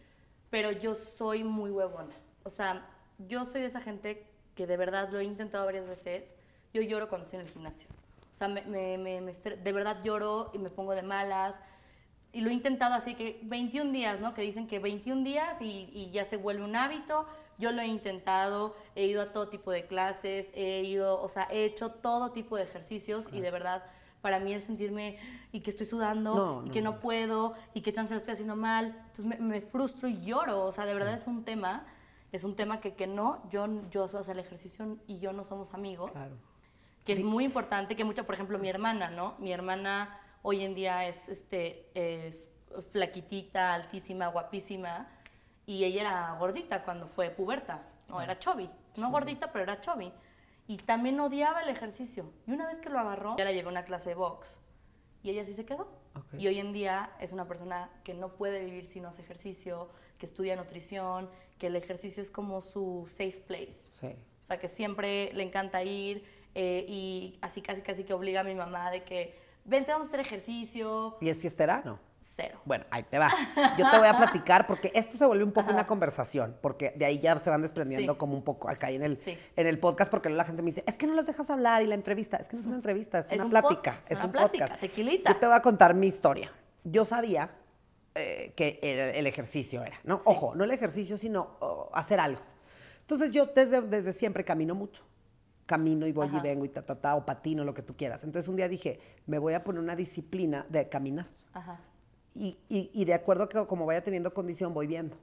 [0.51, 2.15] pero yo soy muy huevona.
[2.45, 2.87] O sea,
[3.19, 6.33] yo soy de esa gente que de verdad lo he intentado varias veces.
[6.73, 7.89] Yo lloro cuando estoy en el gimnasio.
[8.33, 11.57] O sea, me, me- me- me estre- de verdad lloro y me pongo de malas.
[12.33, 14.35] Y lo he intentado así que 21 días, ¿no?
[14.35, 17.27] Que dicen que 21 días y, y ya se vuelve un hábito.
[17.59, 21.49] Yo lo he intentado, he ido a todo tipo de clases, he ido, o sea,
[21.51, 23.83] he hecho todo tipo de ejercicios y de verdad
[24.21, 25.19] para mí el sentirme
[25.53, 28.33] y que estoy sudando No, y no, que no puedo y que chance lo estoy
[28.33, 31.87] haciendo mal, entonces me, me frustro y lloro, o sea, de verdad es un tema,
[32.33, 35.45] es un tema que, que no, yo, yo, o sea, el ejercicio y yo no
[35.45, 36.11] somos amigos.
[36.13, 36.37] Claro.
[37.05, 39.35] que es muy importante, que mucha, por ejemplo, mi hermana, ¿no?
[39.39, 42.51] Mi hermana hoy en día es, este, es
[42.93, 45.09] flaquitita, altísima, guapísima,
[45.67, 50.13] y ella era gordita cuando fue puberta, no, era chubby, no gordita, pero era chubby.
[50.67, 52.33] Y también odiaba el ejercicio.
[52.47, 54.59] Y una vez que lo agarró, ya la llevé a una clase de box,
[55.23, 55.89] y ella sí se quedó.
[56.39, 59.89] Y hoy en día es una persona que no puede vivir si no hace ejercicio,
[60.19, 63.89] que estudia nutrición, que el ejercicio es como su safe place.
[63.93, 64.07] Sí.
[64.07, 66.25] O sea, que siempre le encanta ir
[66.55, 70.09] eh, y así casi casi que obliga a mi mamá de que, vente, vamos a
[70.11, 71.19] hacer ejercicio.
[71.21, 71.99] ¿Y es fiestera?
[72.19, 72.61] Cero.
[72.65, 73.31] Bueno, ahí te va.
[73.79, 77.05] Yo te voy a platicar porque esto se vuelve un poco una conversación, porque de
[77.05, 78.19] ahí ya se van desprendiendo Sí.
[78.19, 79.39] como un poco acá en el, Sí.
[79.57, 81.83] en el podcast, porque luego la gente me dice, es que no los dejas hablar
[81.83, 82.37] y la entrevista.
[82.37, 83.75] Es que no es una entrevista, es, Es una un plática.
[83.75, 84.81] podcast, es una un plática, podcast.
[84.81, 85.33] tequilita.
[85.33, 86.53] Yo te voy a contar mi historia.
[86.85, 87.51] Yo sabía
[88.15, 90.17] eh, que el, el ejercicio era, ¿no?
[90.19, 90.23] Sí.
[90.27, 92.41] Ojo, no el ejercicio, sino oh, hacer algo.
[93.01, 95.05] Entonces yo desde, desde siempre camino mucho.
[95.65, 96.41] Camino y voy y Ajá.
[96.43, 98.23] vengo y ta, ta, ta, o patino, lo que tú quieras.
[98.25, 101.27] Entonces un día dije, me voy a poner una disciplina de caminar.
[101.53, 101.81] Ajá.
[102.39, 105.17] Y, y- y de acuerdo a que como vaya teniendo condición, voy viendo.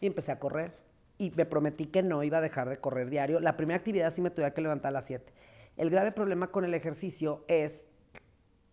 [0.00, 0.72] Y empecé a correr.
[1.18, 3.38] Y me prometí que no iba a dejar de correr diario.
[3.40, 5.32] La primera actividad sí me tuve que levantar a las 7.
[5.76, 7.84] El grave problema con el ejercicio es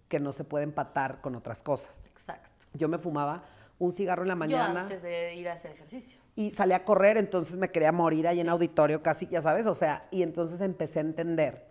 [0.08, 2.06] que no se puede empatar con otras cosas.
[2.06, 2.49] Exacto.
[2.73, 3.43] Yo me fumaba
[3.80, 6.19] un cigarro en la Yo mañana antes de ir a hacer ejercicio.
[6.36, 9.73] y salí a correr, entonces me quería morir ahí en auditorio casi, ya sabes, o
[9.73, 11.65] sea, y entonces empecé a entender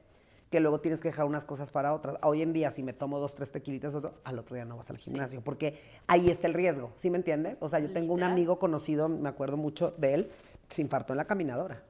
[0.50, 2.16] que luego tienes que dejar unas cosas para otras.
[2.22, 4.90] Hoy en día, si me tomo dos, tres tequilitas, otro, al otro día no vas
[4.90, 7.56] al gimnasio, porque ahí está el riesgo, ¿sí me entiendes?
[7.60, 10.30] O sea, yo tengo un amigo conocido, me acuerdo mucho de él,
[10.68, 11.82] se infartó en la caminadora.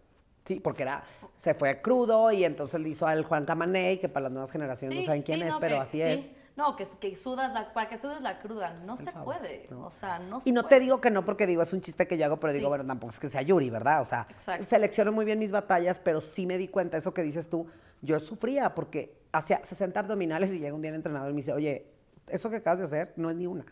[0.45, 1.05] Sí, porque era,
[1.37, 4.99] se fue crudo y entonces le hizo al Juan Camaney, que para las nuevas generaciones
[5.01, 6.03] no saben quién sí, es, no, pero que- así sí.
[6.03, 6.27] es.
[6.57, 9.67] No, que, que sudas la, para que sudes la cruda, no se favor, puede.
[9.71, 9.87] no.
[9.87, 10.77] O sea, no se Y no puede.
[10.77, 12.85] te digo que no porque digo, es un chiste que yo hago, pero digo, bueno,
[12.85, 14.03] tampoco es que sea Yuri, ¿verdad?
[14.03, 14.65] O sea, Exacto.
[14.65, 17.67] selecciono muy bien mis batallas, pero sí me di cuenta, eso que dices tú,
[18.03, 21.53] yo sufría porque hacía 60 abdominales y llega un día el entrenador y me dice,
[21.53, 21.87] oye,
[22.29, 23.65] eso que acabas de hacer no es ni una.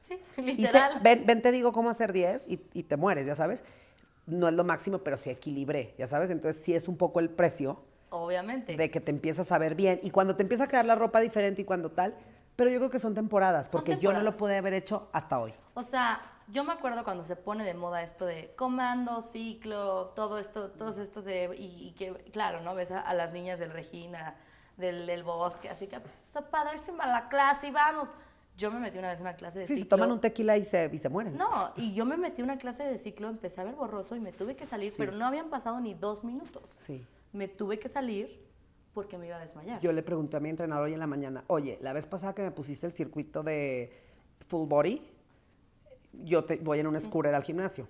[0.00, 0.94] Sí, literal.
[0.94, 3.64] sé- ven, ven, te digo cómo hacer 10 y, y te mueres, ya sabes.
[4.26, 6.30] No es lo máximo, pero sí equilibré, ya sabes.
[6.30, 8.76] Entonces sí es un poco el precio Obviamente.
[8.76, 11.20] de que te empiezas a ver bien y cuando te empieza a quedar la ropa
[11.20, 12.14] diferente y cuando tal,
[12.56, 14.38] pero yo creo que son temporadas, porque yo no lo temporadas.
[14.38, 15.52] pude haber hecho hasta hoy.
[15.74, 20.38] O sea, yo me acuerdo cuando se pone de moda esto de comando, ciclo, todo
[20.38, 22.74] esto, todos estos de, y, y que, claro, ¿no?
[22.74, 24.36] Ves a, a las niñas del Regina,
[24.76, 28.12] del, del bosque, así que, pues, está padrísima la clase y vamos.
[28.56, 29.96] Yo me metí una vez en una clase de Sí, se ciclo.
[29.96, 31.36] toman un tequila y se, y se mueren.
[31.36, 34.32] No, y yo me metí una clase de ciclo, empecé a ver borroso y me
[34.32, 36.74] tuve que salir, pero no habían pasado ni dos minutos.
[36.78, 37.04] Sí.
[37.32, 38.46] Me tuve que salir
[38.94, 39.80] porque me iba a desmayar.
[39.82, 42.40] Yo le pregunté a mi entrenador hoy en la mañana, oye, la vez pasada que
[42.40, 43.92] me pusiste el circuito de
[44.48, 45.06] full body,
[46.24, 47.86] yo te, voy en un scooter al gimnasio.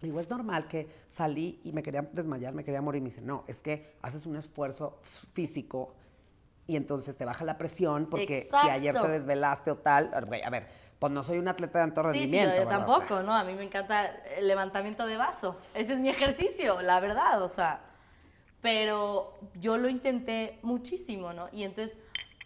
[0.00, 3.02] Le digo, es normal que salí y me quería desmayar, me quería morir.
[3.02, 5.94] Me dice, no, es que haces un esfuerzo físico
[6.66, 10.68] y entonces te baja la presión porque si ayer te desvelaste o tal, a ver,
[11.00, 12.56] pues no soy un atleta de alto Sí, sí, rendimiento.
[12.56, 13.34] yo tampoco, sea, ¿no?
[13.34, 15.56] A mí me encanta el levantamiento de vaso.
[15.74, 17.80] Ese es mi ejercicio, la verdad, o sea.
[18.60, 21.48] Pero yo lo intenté muchísimo, ¿no?
[21.52, 21.98] Y entonces,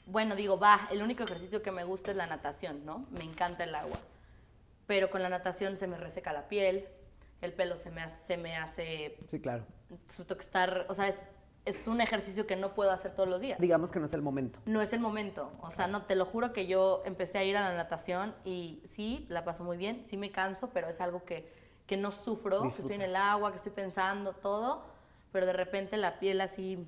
[0.06, 3.06] bueno, digo, va, el único ejercicio que me gusta es la natación, ¿no?
[3.10, 3.98] Me encanta el agua.
[4.86, 6.86] Pero con la natación se me reseca la piel,
[7.40, 9.64] el pelo se me hace, se me hace Sí, claro.
[10.08, 11.24] su estar, o sea, es,
[11.64, 14.20] es un ejercicio que no puedo hacer todos los días Digamos que no es el
[14.22, 14.58] momento.
[14.66, 15.52] no es el momento.
[15.60, 18.82] O sea, no te lo juro que yo empecé a ir a la natación y
[18.84, 21.50] sí, la paso muy bien, sí me canso, pero es algo que,
[21.86, 24.84] que no sufro, que estoy en el agua, que estoy pensando, todo,
[25.32, 26.86] pero de repente la piel así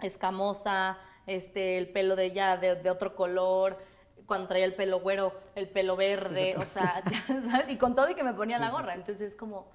[0.00, 3.78] escamosa, este, el pelo de ya de, de otro color,
[4.26, 7.68] cuando traía el pelo güero, el pelo verde, o sea, ya, ¿sabes?
[7.68, 9.66] Y con todo y que me ponía la gorra, entonces es como,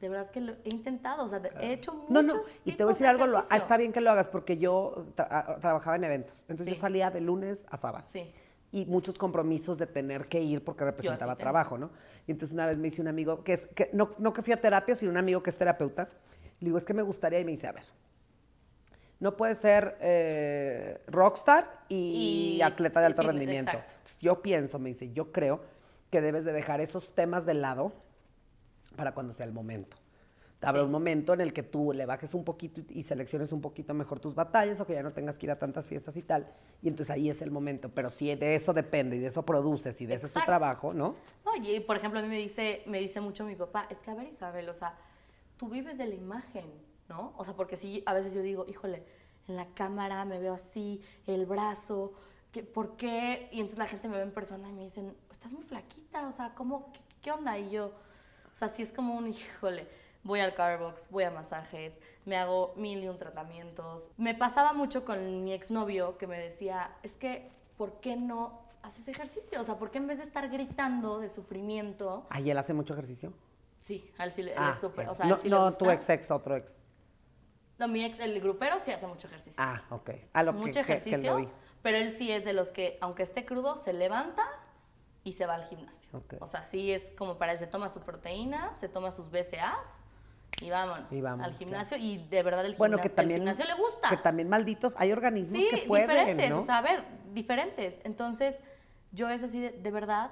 [0.00, 2.84] de verdad que lo he intentado, o sea, he hecho muchos No, no, y te
[2.84, 5.28] voy a decir de algo, lo- ah, está bien que lo hagas porque yo tra-
[5.30, 6.74] ah, trabajaba en eventos, entonces Sí.
[6.74, 8.04] yo salía de lunes a sábado.
[8.12, 8.32] Sí.
[8.72, 11.44] Y muchos compromisos de tener que ir porque representaba tengo.
[11.44, 11.90] trabajo, ¿no?
[12.26, 14.52] Y entonces una vez me dice un amigo, que es, que no, no que fui
[14.52, 16.08] a terapia, sino un amigo que es terapeuta,
[16.60, 17.84] le digo, es que me gustaría, y me dice, a ver,
[19.20, 23.70] no puedes ser eh, rockstar y, Y- atleta de alto y rendimiento.
[23.72, 23.94] exacto.
[24.20, 25.60] Yo pienso, me dice, yo creo
[26.10, 27.92] que debes de dejar esos temas de lado
[28.96, 29.96] para cuando sea el momento.
[30.62, 30.86] Habrá Sí.
[30.86, 34.20] un momento en el que tú le bajes un poquito y selecciones un poquito mejor
[34.20, 36.50] tus batallas o que ya no tengas que ir a tantas fiestas y tal.
[36.82, 37.90] Y entonces ahí es el momento.
[37.90, 40.46] Pero si de eso depende y de eso produces y de ese es tu Exacto.
[40.50, 41.14] trabajo, ¿no?
[41.62, 44.14] Y por ejemplo, a mí me dice, me dice mucho mi papá, es que a
[44.14, 44.94] ver Isabel, o sea,
[45.58, 46.64] tú vives de la imagen,
[47.08, 47.32] ¿no?
[47.36, 49.04] O sea, porque si a veces yo digo, híjole,
[49.48, 52.12] en la cámara me veo así, el brazo,
[52.52, 53.48] ¿qué, ¿por qué?
[53.52, 56.32] Y entonces la gente me ve en persona y me dicen, estás muy flaquita, o
[56.32, 57.58] sea, ¿cómo, qué, qué onda?
[57.58, 59.86] Y yo, o sea, sí es como un, híjole,
[60.26, 64.10] voy al Carbox, voy a masajes, me hago mil y un tratamientos.
[64.16, 69.08] Me pasaba mucho con mi exnovio que me decía, es que, ¿por qué no haces
[69.08, 69.60] ejercicio?
[69.60, 72.26] O sea, ¿por qué en vez de estar gritando de sufrimiento?
[72.30, 73.32] Ahí él hace mucho ejercicio.
[73.80, 75.88] Sí, a él sí le él Ah, es súper, o sea, no, sí no tu
[75.90, 76.74] ex ex, otro ex.
[77.78, 79.62] No, mi ex, el grupero sí hace mucho ejercicio.
[79.62, 80.10] Ah, ok.
[80.32, 81.48] A lo que- mucho que, que, ejercicio, lo vi.
[81.82, 84.42] pero él sí es de los que, aunque esté crudo, se levanta
[85.24, 86.08] y se va al gimnasio.
[86.16, 86.34] Ok.
[86.40, 89.86] O sea, sí es como para él, se toma su proteína, se toma sus BCAAs
[90.62, 91.96] y vámonos, Y vámonos, al gimnasio.
[91.98, 93.40] Y de verdad el, Bueno, gimna- que el también.
[93.40, 94.08] gimnasio le gusta.
[94.08, 94.94] Que también malditos.
[94.96, 96.60] Hay organismos Sí, que pueden, diferentes, ¿no?
[96.60, 98.00] o sea, a ver, diferentes.
[98.04, 98.60] Entonces,
[99.12, 100.30] yo es así de, de verdad,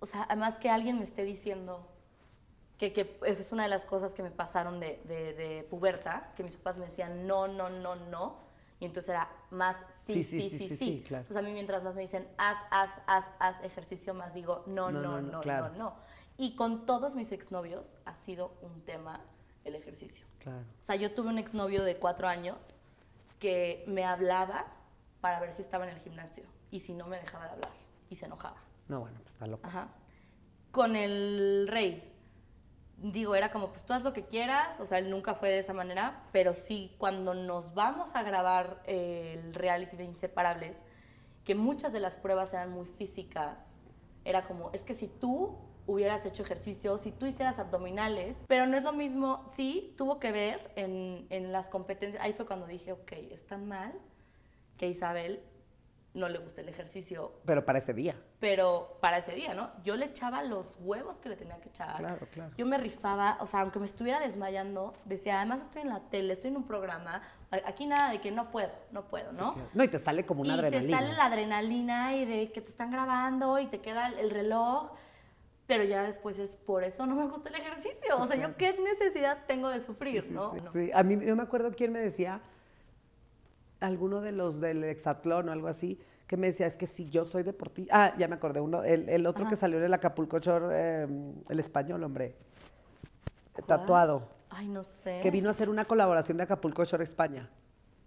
[0.00, 1.86] o sea, además que alguien me esté diciendo
[2.80, 6.42] que, que es una de las cosas que me pasaron de, de, de puberta, que
[6.42, 8.38] mis papás me decían no, no, no, no,
[8.80, 10.76] y entonces era más sí, sí, sí, sí.
[10.78, 11.20] sí, claro.
[11.22, 14.90] Entonces a mí mientras más me dicen haz, haz, haz, haz ejercicio, más digo no,
[14.90, 15.74] No, no, no, no, no, no, claro.
[15.76, 15.94] no.
[16.38, 19.20] Y con todos mis exnovios ha sido un tema
[19.64, 20.24] el ejercicio.
[20.38, 20.64] Claro.
[20.80, 22.78] O sea, yo tuve un exnovio de cuatro años
[23.38, 24.64] que me hablaba
[25.20, 27.72] para ver si estaba en el gimnasio y si no me dejaba de hablar
[28.08, 28.56] y se enojaba.
[28.88, 29.66] No, bueno, pues está loco.
[29.66, 29.88] Ajá.
[30.70, 32.09] Con el rey,
[33.02, 35.58] digo, era como, pues tú haz lo que quieras, o sea, él nunca fue de
[35.58, 40.82] esa manera, pero sí, cuando nos vamos a grabar eh, el reality de Inseparables,
[41.44, 43.58] que muchas de las pruebas eran muy físicas,
[44.24, 48.76] era como, es que si tú hubieras hecho ejercicio, si tú hicieras abdominales, pero no
[48.76, 52.92] es lo mismo, sí, tuvo que ver en, en las competencias, ahí fue cuando dije,
[52.92, 53.92] ok, está mal
[54.76, 55.42] que Isabel
[56.12, 58.16] no le gusta el ejercicio, Pero para ese día.
[58.40, 59.70] pero para ese día, ¿no?
[59.84, 61.98] Yo le echaba los huevos que le tenía que echar.
[61.98, 62.50] Claro, claro.
[62.56, 66.32] Yo me rifaba, o sea, aunque me estuviera desmayando, decía, además estoy en la tele,
[66.32, 67.22] estoy en un programa,
[67.64, 69.54] aquí nada de que no puedo, no puedo, ¿no?
[69.72, 70.98] No, y te sale como una y adrenalina.
[70.98, 74.30] te sale la adrenalina y de que te están grabando y te queda el- el
[74.30, 74.90] reloj,
[75.68, 78.18] pero ya después es por eso no me gusta el ejercicio.
[78.18, 80.54] O sea, yo qué necesidad tengo de sufrir, ¿no?
[80.54, 80.72] No.
[80.72, 82.40] Sí, a mí yo me acuerdo quién me decía,
[83.80, 87.24] alguno de los del hexatlón o algo así, que me decía, es que si yo
[87.24, 88.04] soy deportista.
[88.06, 91.08] Ah, ya me acordé, uno, el, el otro que salió en el Acapulco Shore, eh,
[91.48, 92.34] el español, hombre,
[93.54, 93.66] ¿Cuál?
[93.66, 95.20] tatuado, Ay, no sé.
[95.22, 97.48] que vino a hacer una colaboración de Acapulco Shore España.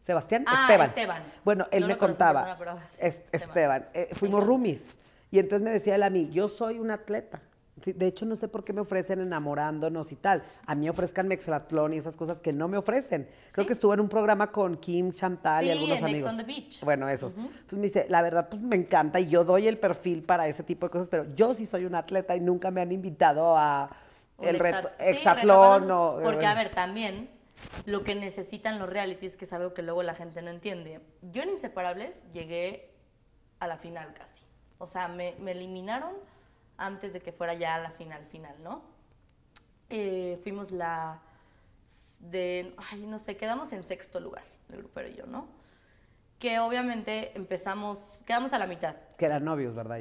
[0.04, 0.90] Sebastián Ah, Esteban.
[0.90, 1.24] Esteban.
[1.46, 2.44] Bueno, él No me contaba.
[2.46, 3.32] persona, pero Es- Esteban.
[3.50, 3.86] Esteban.
[3.94, 4.86] eh, fuimos roomies.
[5.32, 7.42] Y entonces me decía él a mí, yo soy un atleta.
[7.76, 10.44] De hecho, no sé por qué me ofrecen enamorándonos y tal.
[10.68, 13.28] A mí ofrezcan mexlatlón y esas cosas que no me ofrecen.
[13.52, 13.68] Creo Sí.
[13.68, 16.32] que estuvo en un programa con Kim Chantal y algunos en Ex amigos.
[16.32, 16.84] on the Beach.
[16.84, 17.34] Bueno, esos.
[17.34, 20.64] Entonces me dice, la verdad, pues me encanta y yo doy el perfil para ese
[20.64, 23.90] tipo de cosas, pero yo sí soy un atleta y nunca me han invitado a
[24.38, 26.22] Un el reto, sí, hexatlón reto- o...
[26.24, 27.30] Porque, a ver, también
[27.86, 31.02] lo que necesitan los realities, que es algo que luego la gente no entiende.
[31.24, 32.92] Yo en Inseparables llegué
[33.60, 34.44] a la final casi.
[34.78, 36.12] O sea, me, me eliminaron
[36.78, 38.84] antes de que fuera ya la final final, ¿no?
[39.90, 41.22] Eh, fuimos la
[42.20, 45.48] de, ay, no sé, quedamos en sexto lugar, el grupero y yo, ¿no?
[46.40, 48.96] Que obviamente empezamos, quedamos a la mitad.
[49.18, 50.00] Que eran novios, ¿verdad?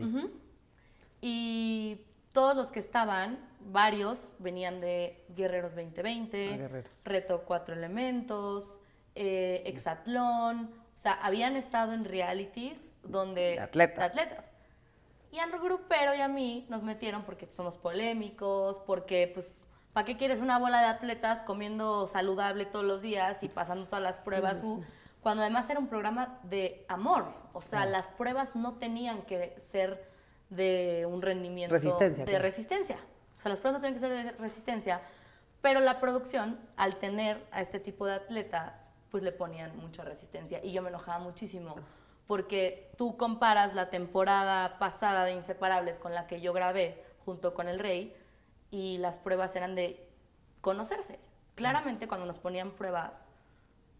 [1.20, 2.00] Y
[2.32, 6.88] todos los que estaban, varios venían de Guerreros 2020, Ah, Guerrero.
[7.04, 8.80] Reto Cuatro Elementos,
[9.14, 10.72] eh, Exatlón.
[10.94, 13.52] O sea, habían estado en realities donde...
[13.52, 13.98] De atletas.
[14.14, 14.52] de atletas.
[15.32, 19.64] Y al grupero y a mí nos metieron porque somos polémicos, porque pues...
[19.92, 24.02] ¿Para qué quieres una bola de atletas comiendo saludable todos los días y pasando todas
[24.02, 24.60] las pruebas?
[24.62, 24.82] uh,
[25.20, 27.26] Cuando además era un programa de amor.
[27.52, 30.08] O sea, las pruebas no tenían que ser
[30.48, 32.42] de un rendimiento Resistencia, de claro.
[32.42, 32.96] resistencia.
[33.38, 35.02] O sea, las pruebas no tienen que ser de resistencia,
[35.60, 38.78] pero la producción, al tener a este tipo de atletas,
[39.10, 40.60] pues le ponían mucha resistencia.
[40.62, 41.76] Y yo me enojaba muchísimo,
[42.32, 47.68] porque tú comparas la temporada pasada de Inseparables con la que yo grabé junto con
[47.68, 48.16] el Rey,
[48.70, 50.08] y las pruebas eran de
[50.62, 51.18] conocerse.
[51.56, 53.28] Claramente cuando nos ponían pruebas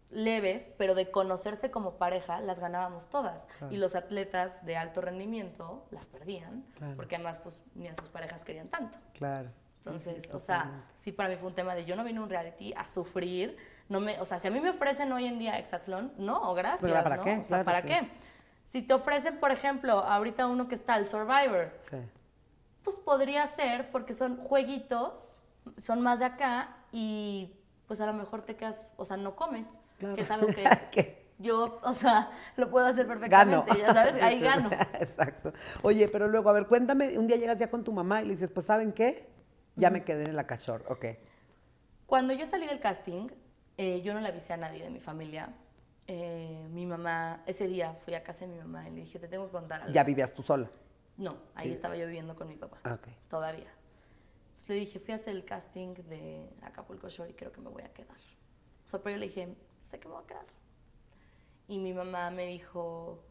[0.09, 3.47] leves, pero de conocerse como pareja, las ganábamos todas.
[3.69, 6.95] Y los atletas de alto rendimiento las perdían, Claro.
[6.95, 8.97] porque además pues ni a sus parejas querían tanto.
[9.13, 9.51] Claro.
[9.85, 12.29] Entonces, o sea, sí para mí fue un tema de yo no vine a un
[12.29, 13.57] reality a sufrir,
[13.89, 16.89] no me, o sea, si a mí me ofrecen hoy en día Exatlón, no, gracias,
[16.89, 17.23] Pues, ¿para ¿no?
[17.25, 17.31] qué?
[17.31, 17.87] O sea, Claro, ¿para sí.
[17.87, 18.09] qué?
[18.63, 21.97] Si te ofrecen, por ejemplo, ahorita uno que está el Survivor, Sí.
[22.81, 25.37] pues podría ser porque son jueguitos,
[25.77, 27.53] son más de acá y
[27.87, 29.67] pues a lo mejor te quedas, o sea, no comes,
[29.99, 30.15] Claro.
[30.15, 31.27] que es algo que ¿Qué?
[31.39, 33.65] yo, o sea, lo puedo hacer Gano.
[33.65, 34.69] perfectamente, ya sabes, Sí, ahí sí, gano.
[34.93, 35.51] Exacto.
[35.81, 38.31] Oye, pero luego, a ver, cuéntame, un día llegas ya con tu mamá y le
[38.35, 39.32] dices, pues, ¿saben qué?
[39.75, 41.05] Ya me quedé en la cachor, ok.
[42.05, 43.27] Cuando yo salí del casting,
[43.77, 45.49] eh, yo no le avisé a nadie de mi familia.
[46.05, 49.27] Eh, mi mamá, ese día fui a casa de mi mamá y le dije, te
[49.27, 49.93] tengo que contar algo.
[49.93, 50.69] Ya vivías tú sola.
[51.17, 52.77] No, ahí estaba yo viviendo con mi papá.
[52.83, 53.07] Ah, ok.
[53.29, 53.71] Todavía.
[54.45, 57.69] Entonces le dije, fui a hacer el casting de Acapulco Shore y creo que me
[57.69, 58.17] voy a quedar.
[58.85, 60.45] O sea, pero yo le dije, sé que me voy a quedar.
[61.67, 63.23] Y mi mamá me dijo,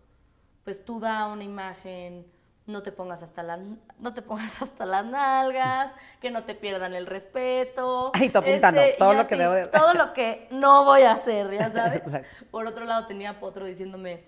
[0.65, 2.27] pues tú da una imagen,
[2.67, 3.59] no te pongas hasta las,
[3.99, 8.11] no te pongas hasta las nalgas, que no te pierdan el respeto.
[8.15, 11.13] Ay, tú apuntando, Este, todo lo que debo de- Todo lo que no voy a
[11.13, 12.03] hacer, ya sabes.
[12.51, 14.25] Por otro lado tenía Potro diciéndome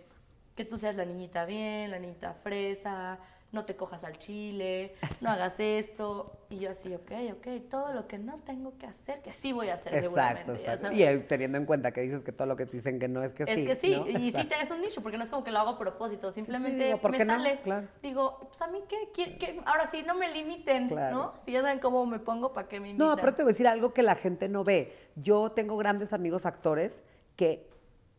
[0.57, 3.19] que tú seas la niñita bien, la niñita fresa,
[3.55, 6.33] no te cojas al chile, no hagas esto.
[6.51, 9.69] Y yo así, ok, ok, todo lo que no tengo que hacer, que sí voy
[9.71, 10.53] a hacer Exacto, seguramente.
[10.53, 10.89] exacto.
[10.93, 13.33] Y teniendo en cuenta que dices que todo lo que te dicen que no es
[13.33, 13.67] que es sí.
[13.67, 14.07] que sí, ¿no?
[14.07, 14.55] y sí Exacto.
[14.59, 16.99] te es un nicho, porque no es como que lo hago a propósito, simplemente digo,
[17.01, 17.33] ¿por me no?
[17.35, 17.59] sale.
[17.63, 17.89] Claro.
[18.03, 19.61] Digo, pues a mí qué, ¿Qué- qué?
[19.65, 21.17] ahora sí, no me limiten, Claro.
[21.17, 21.35] ¿no?
[21.45, 23.07] Si ya saben cómo me pongo, ¿para qué me invitan?
[23.09, 24.93] No, aparte te voy a decir algo que la gente no ve.
[25.17, 27.03] Yo tengo grandes amigos actores
[27.37, 27.69] que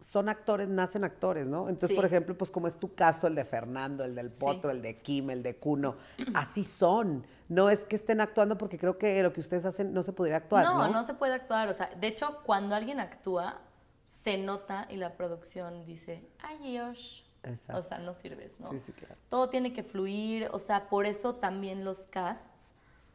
[0.06, 1.68] son actores, nacen actores, ¿no?
[1.68, 1.96] Entonces, Sí.
[1.96, 5.02] por ejemplo, pues como es tu caso, el de Fernando, el del Potro, el de
[5.02, 5.98] Kim, el de Cuno,
[6.34, 7.26] así son.
[7.50, 10.38] No es que estén actuando porque creo que lo que ustedes hacen no se podría
[10.38, 10.78] actuar, ¿no?
[10.78, 11.68] No, no se puede actuar.
[11.70, 13.62] O sea, de hecho, cuando alguien actúa,
[14.08, 17.26] se nota y la producción dice, adiós.
[17.44, 17.78] Exacto.
[17.78, 18.72] O sea, no sirves, ¿no?
[18.72, 19.16] Sí, sí, claro.
[19.30, 20.50] Todo tiene que fluir.
[20.52, 22.72] O sea, por eso también los casts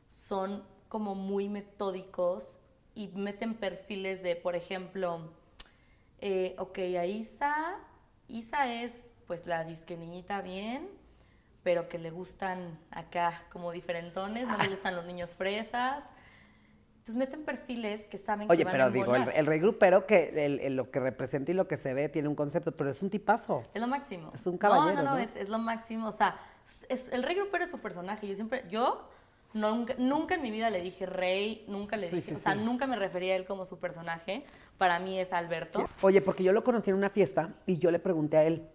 [0.07, 2.59] son como muy metódicos
[2.95, 5.33] y meten perfiles de, por ejemplo,
[6.21, 7.77] eh, ok, a Isa,
[8.29, 10.89] Isa es pues la disque niñita bien,
[11.63, 16.05] pero que le gustan acá como diferentones, no le gustan los niños fresas.
[16.99, 20.07] Entonces meten perfiles que saben que Oye, van a pero digo, el, el rey grupero
[20.07, 22.91] que el- el- lo que representa y lo que se ve tiene un concepto, pero
[22.91, 23.65] es un tipazo.
[23.73, 24.31] Es lo máximo.
[24.35, 25.19] Es un caballero, No, no, no, ¿no?
[25.19, 26.09] Es, es lo máximo.
[26.09, 26.37] O sea,
[26.89, 28.27] es, el rey grupero es su personaje.
[28.29, 29.09] Yo siempre, yo
[29.53, 32.55] nunca, nunca en mi vida le dije rey, nunca le Sí, dije, sí, o sea,
[32.55, 32.61] sí.
[32.61, 34.45] nunca me refería a él como su personaje.
[34.79, 35.89] Para mí es Alberto.
[36.03, 38.67] Oye, porque yo lo conocí en una fiesta y yo le pregunté a él,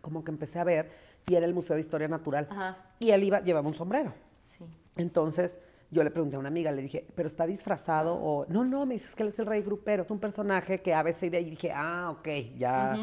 [0.00, 0.90] como que empecé a ver,
[1.26, 2.46] y era el Museo de Historia Natural.
[2.50, 2.76] Ajá.
[3.00, 4.12] Y él iba, llevaba un sombrero.
[4.56, 4.64] Sí.
[4.96, 5.58] Entonces,
[5.90, 8.14] yo le pregunté a una amiga, le dije, ¿pero está disfrazado?
[8.14, 10.94] O, no, no, me dices que él es el rey grupero, es un personaje que
[10.94, 12.94] a veces de ahí dije, ah, ok, ya.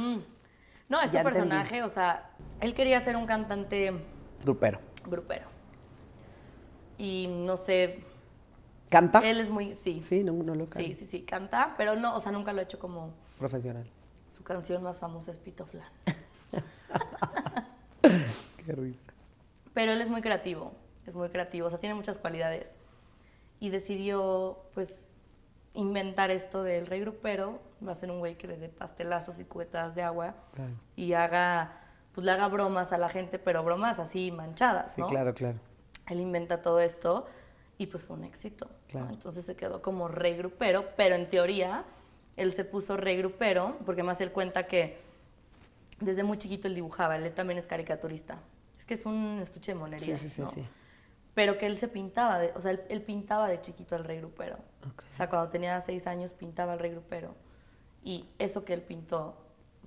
[0.90, 1.24] No, ese Ya entendí.
[1.24, 2.30] personaje, o sea,
[2.62, 3.92] él quería ser un cantante
[4.44, 4.80] grupero.
[5.06, 5.46] grupero.
[7.04, 8.00] Y no sé,
[8.90, 9.20] ¿Canta?
[9.20, 10.02] él es muy, sí.
[10.02, 10.80] Sí, no, no lo canta.
[10.88, 13.86] Sí, sí, sí, canta, pero no, o sea, nunca lo ha hecho como Profesional.
[14.26, 15.84] su canción más famosa es Pito Flan.
[18.02, 19.00] Qué risa.
[19.74, 20.72] Pero él es muy creativo,
[21.06, 22.76] es muy creativo, o sea, tiene muchas cualidades.
[23.60, 25.10] Y decidió, pues,
[25.74, 27.60] inventar esto del rey grupero.
[27.86, 30.72] Va a ser un güey que le dé pastelazos y cubetadas de agua Claro.
[30.96, 31.82] y haga,
[32.14, 35.08] pues, le haga bromas a la gente, pero bromas así manchadas, Sí, ¿no?
[35.08, 35.58] claro, claro.
[36.08, 37.26] Él inventa todo esto
[37.78, 38.68] y pues fue un éxito.
[38.94, 41.84] Entonces se quedó como rey grupero, pero en teoría
[42.38, 44.98] él se puso rey grupero porque más él cuenta que
[46.00, 48.38] desde muy chiquito él dibujaba, él también es caricaturista.
[48.78, 50.48] Es que es un estuche de monerías, sí, sí, ¿no?
[50.48, 50.64] sí.
[51.34, 54.18] Pero que él se pintaba, de- o sea, él, él pintaba de chiquito al rey
[54.20, 54.56] grupero.
[54.92, 55.04] Ok.
[55.10, 57.34] O sea, cuando tenía seis años pintaba al rey grupero.
[58.04, 59.36] Y eso que él pintó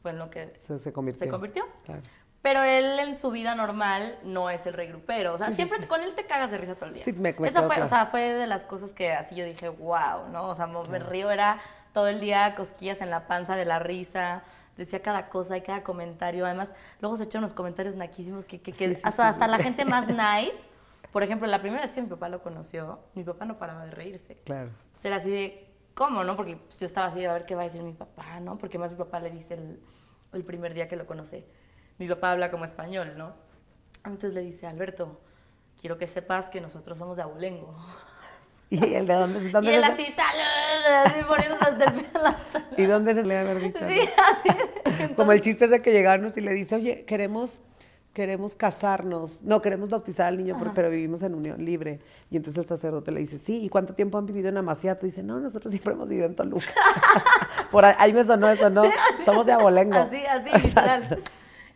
[0.03, 1.25] fue en lo que Se, se convirtió.
[1.25, 1.65] se convirtió.
[1.85, 2.03] Claro.
[2.43, 5.35] Pero él en su vida normal no es el rey grupero.
[5.35, 5.87] O sea, Sí, siempre sí.
[5.87, 7.05] con él te cagas de risa todo el día.
[7.05, 7.85] Sí, me- me Esa fue, claro.
[7.85, 10.45] o sea, fue de las cosas que así yo dije, wow, ¿no?
[10.49, 11.61] O sea, me río, era
[11.93, 14.43] todo el día cosquillas en la panza de la risa,
[14.77, 16.45] decía cada cosa y cada comentario.
[16.47, 19.85] Además, luego se echaron unos comentarios naquísimos que, que, que o sea, hasta la gente
[19.85, 20.71] más nice.
[21.11, 23.91] Por ejemplo, la primera vez que mi papá lo conoció, mi papá no paraba de
[23.93, 24.37] reírse.
[24.45, 24.69] Claro.
[24.69, 26.37] Entonces era así de, ¿cómo, no?
[26.37, 28.59] Porque pues, yo estaba así de a ver qué va a decir mi papá, ¿no?
[28.59, 29.81] Porque más mi papá le dice el,
[30.35, 31.47] el primer día que lo conoce.
[31.99, 33.33] Mi papá habla como español, ¿no?
[34.05, 35.17] Entonces le dice, Alberto,
[35.81, 37.75] quiero que sepas que nosotros somos de Abolengo.
[38.71, 39.91] ¿Y el de dónde, dónde Y él es?
[39.91, 42.35] así, salud, así poniéndose el
[42.85, 43.87] ¿Y dónde se le haber dicho?
[43.89, 45.15] Sí, así.
[45.15, 47.61] Como el chiste ese que llegarnos y le dice, oye, queremos,
[48.13, 49.41] queremos casarnos.
[49.43, 52.01] No, queremos bautizar al niño, pero, pero vivimos en unión libre.
[52.29, 55.07] Y entonces el sacerdote le dice, sí, ¿y cuánto tiempo han vivido en Amaciato?
[55.07, 56.67] Y dice, no, nosotros siempre hemos vivido en Toluca.
[57.71, 58.83] Por ahí, ahí me sonó eso, ¿no?
[59.25, 59.97] Somos de Abolengo.
[59.97, 61.23] Así, así, literal.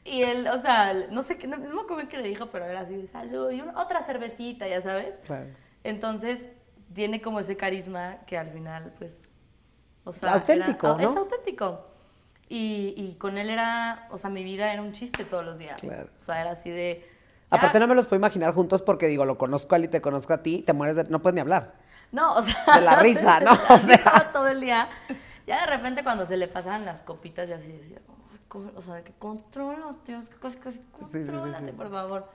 [0.04, 2.64] Y él, o sea, no sé, qué- no, no me acuerdo qué le dijo, pero
[2.64, 5.14] era así de salud y una- otra cervecita, ya sabes.
[5.26, 5.46] Claro.
[5.84, 6.48] Entonces,
[6.94, 9.28] tiene como ese carisma que al final, pues,
[10.04, 10.32] o sea...
[10.34, 11.10] Auténtico, era- ¿no?
[11.10, 11.86] Es auténtico.
[12.48, 15.80] Y, y con él era, o sea, mi vida era un chiste todos los días.
[15.80, 16.08] Claro.
[16.18, 17.06] O sea, era así de...
[17.50, 19.88] ya- Aparte no me los puedo imaginar juntos porque digo, lo conozco a él y
[19.88, 21.04] te conozco a ti, te mueres de...
[21.04, 21.74] No puedes ni hablar.
[22.10, 22.56] No, o sea...
[22.74, 23.52] De la risa, ¿no?
[23.52, 24.30] O sea.
[24.32, 24.88] todo el día.
[25.46, 28.18] Ya de repente cuando se le pasaban las copitas y así decía, "Ay, ¿cómo?",
[28.58, 31.76] o sea, que contrólate, o sea, casi, casi, sí, sí, contrólate, sí.
[31.76, 32.28] por favor.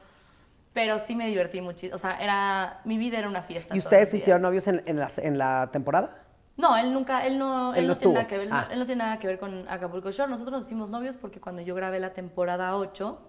[0.74, 1.96] Pero sí me divertí muchísimo.
[1.96, 3.76] O sea, era, mi vida era una fiesta.
[3.76, 6.22] ¿Y ustedes se hicieron novios en, en la, en la temporada?
[6.58, 8.66] No, él nunca, él no, Él él no tiene nada que ver, él, Ah.
[8.68, 10.30] no, él no tiene nada que ver con Acapulco Shore.
[10.30, 13.20] Nosotros nos hicimos novios porque cuando yo grabé la temporada 8,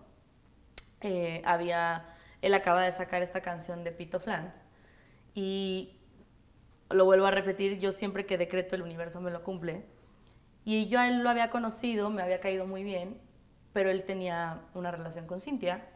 [1.02, 2.04] eh, había,
[2.42, 4.52] él acaba de sacar esta canción de Pito Flan
[5.34, 5.98] y
[6.90, 9.84] lo vuelvo a repetir, yo siempre que decreto el universo me lo cumple.
[10.66, 13.20] Y yo a él lo había conocido, me había caído muy bien,
[13.72, 15.86] pero él tenía una relación con Cintia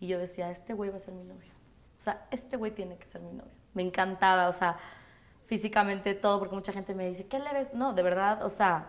[0.00, 1.52] y yo decía, este güey va a ser mi novio.
[1.98, 3.52] O sea, este güey tiene que ser mi novio.
[3.74, 4.78] Me encantaba, o sea,
[5.44, 7.74] físicamente todo, porque mucha gente me dice, ¿qué le ves?
[7.74, 8.86] No, de verdad, o sea...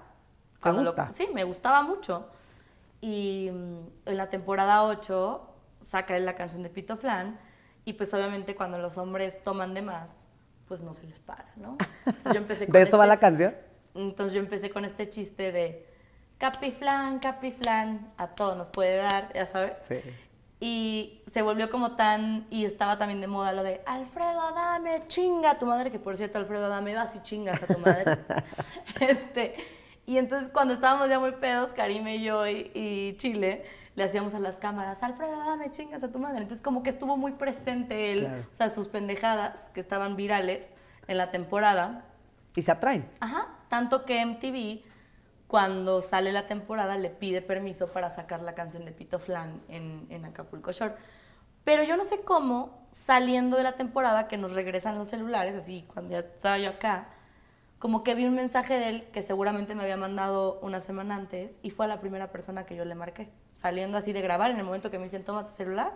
[0.62, 1.12] ¿Te lo- gusta?
[1.12, 2.30] sí, me gustaba mucho.
[3.02, 5.50] Y mm, en la temporada 8
[5.82, 7.38] saca él la canción de Pito Flan
[7.84, 10.16] y pues obviamente cuando los hombres toman de más,
[10.66, 11.76] pues no se les para, ¿no?
[12.06, 13.54] Entonces yo empecé con ¿De eso va este- la canción?
[13.96, 15.86] Entonces yo empecé con este chiste de
[16.38, 19.80] Capiflan, Capiflan, a todo nos puede dar, ya sabes.
[19.88, 19.96] Sí.
[20.60, 25.52] Y se volvió como tan, y estaba también de moda lo de Alfredo Adame, chinga
[25.52, 28.06] a tu madre, que por cierto Alfredo Adame vas y chingas a tu madre.
[29.00, 29.56] este,
[30.06, 34.34] y entonces cuando estábamos ya muy pedos, Karime y yo y, y Chile, le hacíamos
[34.34, 36.38] a las cámaras, Alfredo Adame, chingas a tu madre.
[36.40, 38.44] Entonces como que estuvo muy presente él, Claro.
[38.52, 40.68] o sea, sus pendejadas que estaban virales
[41.08, 42.06] en la temporada.
[42.56, 43.10] Y se atraen.
[43.20, 44.84] Ajá, tanto que MTV,
[45.48, 50.06] cuando sale la temporada, le pide permiso para sacar la canción de Pito Flan en,
[50.10, 50.96] en Acapulco Shore.
[51.64, 55.86] Pero yo no sé cómo, saliendo de la temporada, que nos regresan los celulares, así
[55.94, 57.08] cuando ya estaba yo acá,
[57.80, 61.58] como que vi un mensaje de él que seguramente me había mandado una semana antes
[61.62, 63.30] y fue a la primera persona que yo le marqué.
[63.56, 65.92] Saliendo así de grabar, en el momento que me dicen, toma tu celular,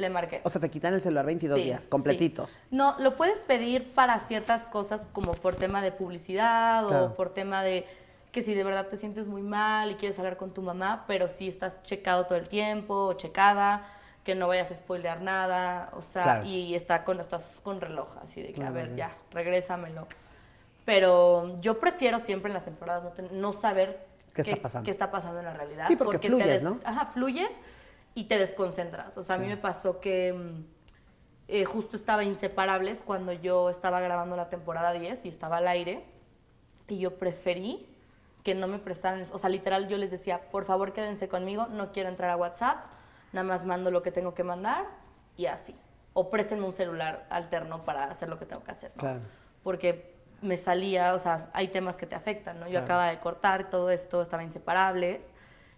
[0.00, 0.40] Le marqué.
[0.44, 1.90] O sea, te quitan el celular 22 Sí, días, sí.
[1.90, 2.58] completitos.
[2.70, 7.04] No, lo puedes pedir para ciertas cosas como por tema de publicidad Claro.
[7.06, 7.86] o por tema de
[8.32, 11.28] que si de verdad te sientes muy mal y quieres hablar con tu mamá, pero
[11.28, 13.86] si estás checado todo el tiempo o checada,
[14.24, 16.44] que no vayas a spoilear nada, o sea, Claro.
[16.46, 20.06] y está con, estás con reloj, así de que, a ver, ya, regrésamelo.
[20.84, 24.84] Pero yo prefiero siempre en las temporadas no, saber ¿Qué está pasando?
[24.84, 25.86] qué está pasando en la realidad.
[25.88, 26.78] Sí, porque fluyes, des- ¿no?
[26.84, 27.50] Ajá, fluyes
[28.14, 29.16] y te desconcentras.
[29.18, 30.64] O sea, a mí me pasó que mm,
[31.48, 36.04] eh, justo estaba Inseparables cuando yo estaba grabando la temporada 10 y estaba al aire.
[36.88, 37.86] Y yo preferí
[38.42, 41.92] que no me prestaran, o sea, literal yo les decía, por favor quédense conmigo, no
[41.92, 42.86] quiero entrar a WhatsApp,
[43.32, 44.86] nada más mando lo que tengo que mandar
[45.36, 45.74] y así.
[46.14, 49.00] O préstenme un celular alterno para hacer lo que tengo que hacer, ¿no?
[49.00, 49.20] Claro.
[49.62, 52.66] Porque me salía, o sea, hay temas que te afectan, ¿no?
[52.66, 52.84] Yo Claro.
[52.86, 55.30] acababa de cortar todo esto, estaba inseparables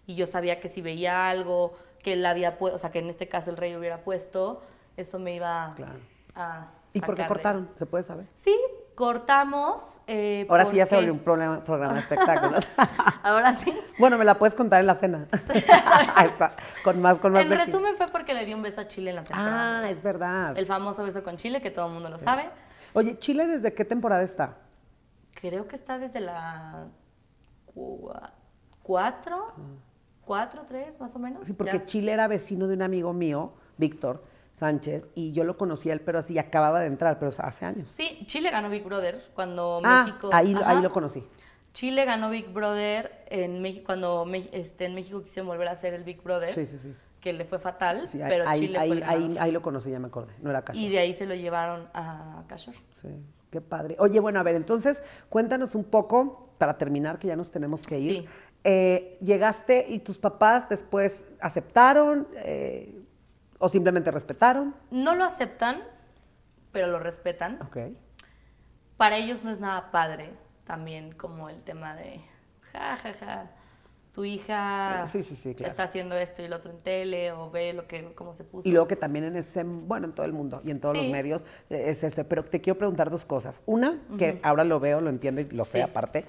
[0.07, 3.09] y yo sabía que si veía algo que él había puesto, o sea, que en
[3.09, 4.61] este caso el rey hubiera puesto,
[4.97, 5.99] eso me iba Claro.
[6.35, 7.69] a ¿Y por qué cortaron?
[7.79, 8.27] ¿Se puede saber?
[8.33, 8.55] Sí,
[8.93, 10.01] cortamos.
[10.05, 12.63] eh, Ahora sí ya se volvió un problema- programa de espectáculos.
[13.23, 13.75] Ahora sí.
[13.97, 15.27] bueno, me la puedes contar en la cena.
[16.15, 16.51] Ahí está.
[16.83, 17.41] Con más, con más.
[17.43, 19.79] En resumen fue porque le di un beso a Chile en la temporada.
[19.79, 20.55] Ah, es verdad.
[20.55, 22.49] El famoso beso con Chile, que todo el mundo lo sabe.
[22.93, 24.57] Oye, ¿Chile desde qué temporada está?
[25.33, 26.85] Creo que está desde la
[27.73, 28.31] cua-
[28.83, 29.53] cuatro,
[30.25, 31.45] cuatro, tres, más o menos.
[31.47, 31.85] Sí, porque Ya.
[31.85, 36.01] Chile era vecino de un amigo mío, Víctor Sánchez, y yo lo conocí a él,
[36.01, 37.89] pero así acababa de entrar, pero hace años.
[37.97, 40.29] Sí, Chile ganó Big Brother cuando Ah, México.
[40.31, 40.69] ahí, Ajá.
[40.71, 41.23] ahí lo conocí.
[41.73, 46.03] Chile ganó Big Brother en México cuando este, en México quisieron volver a hacer el
[46.03, 46.53] Big Brother.
[46.53, 46.93] Sí, sí, sí.
[47.19, 49.89] Que le fue fatal, Sí, pero ahí, Chile ahí, fue el ahí, ahí lo conocí,
[49.89, 50.33] ya me acordé.
[50.41, 50.77] No era caso.
[50.77, 52.75] Y de ahí se lo llevaron a Cashor.
[52.91, 53.07] Sí,
[53.49, 53.95] qué padre.
[53.97, 57.97] Oye, bueno, a ver, entonces cuéntanos un poco, para terminar, que ya nos tenemos que
[57.99, 58.15] ir.
[58.21, 58.27] Sí.
[58.63, 63.01] Eh, ¿Llegaste y tus papás después aceptaron eh,
[63.59, 64.73] o simplemente respetaron?
[64.89, 65.83] No lo aceptan,
[66.71, 67.61] pero lo respetan.
[67.61, 67.77] Ok.
[68.95, 70.31] Para ellos no es nada padre
[70.65, 72.21] también como el tema de,
[72.71, 73.51] ja, ja, ja,
[74.13, 75.71] tu hija Sí, sí, sí, claro.
[75.71, 78.67] está haciendo esto y lo otro en tele o ve lo que, cómo se puso.
[78.67, 81.07] Y luego que también en ese, bueno, en todo el mundo y en todos los
[81.07, 82.23] medios eh, es ese.
[82.23, 83.61] Pero te quiero preguntar dos cosas.
[83.65, 86.25] Una, que ahora lo veo, lo entiendo y lo sé aparte.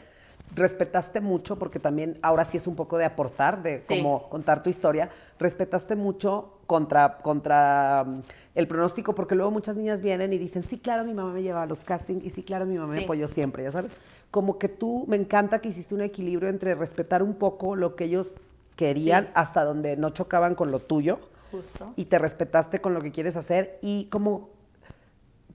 [0.55, 3.89] Respetaste mucho, porque también ahora sí es un poco de aportar, de Sí.
[3.97, 5.11] como contar tu historia.
[5.41, 8.23] Respetaste mucho contra, contra mm,
[8.55, 11.63] el pronóstico, porque luego muchas niñas vienen y dicen, sí, claro, mi mamá me lleva
[11.63, 13.91] a los castings y sí, claro, mi mamá me apoyó siempre, ya sabes.
[14.31, 18.05] Como que tú, me encanta que hiciste un equilibrio entre respetar un poco lo que
[18.05, 18.35] ellos
[18.77, 19.31] querían Sí.
[19.35, 21.19] hasta donde no chocaban con lo tuyo
[21.51, 21.93] Justo.
[21.97, 24.51] y te respetaste con lo que quieres hacer y cómo,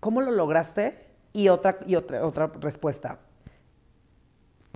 [0.01, 0.97] cómo lo lograste
[1.31, 3.19] y otra y otra otra respuesta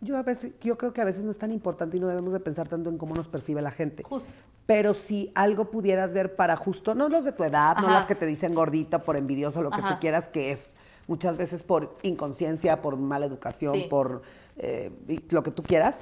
[0.02, 2.34] yo a veces yo creo que a veces no es tan importante y no debemos
[2.34, 4.30] de pensar tanto en cómo nos percibe la gente Justo.
[4.66, 8.16] pero si algo pudieras ver para justo no los de tu edad no las que
[8.16, 10.62] te dicen gordita por envidioso lo que tú quieras que es
[11.08, 13.88] muchas veces por inconsciencia por mala educación Sí.
[13.90, 14.24] por
[14.58, 14.92] eh,
[15.30, 16.00] lo que tú quieras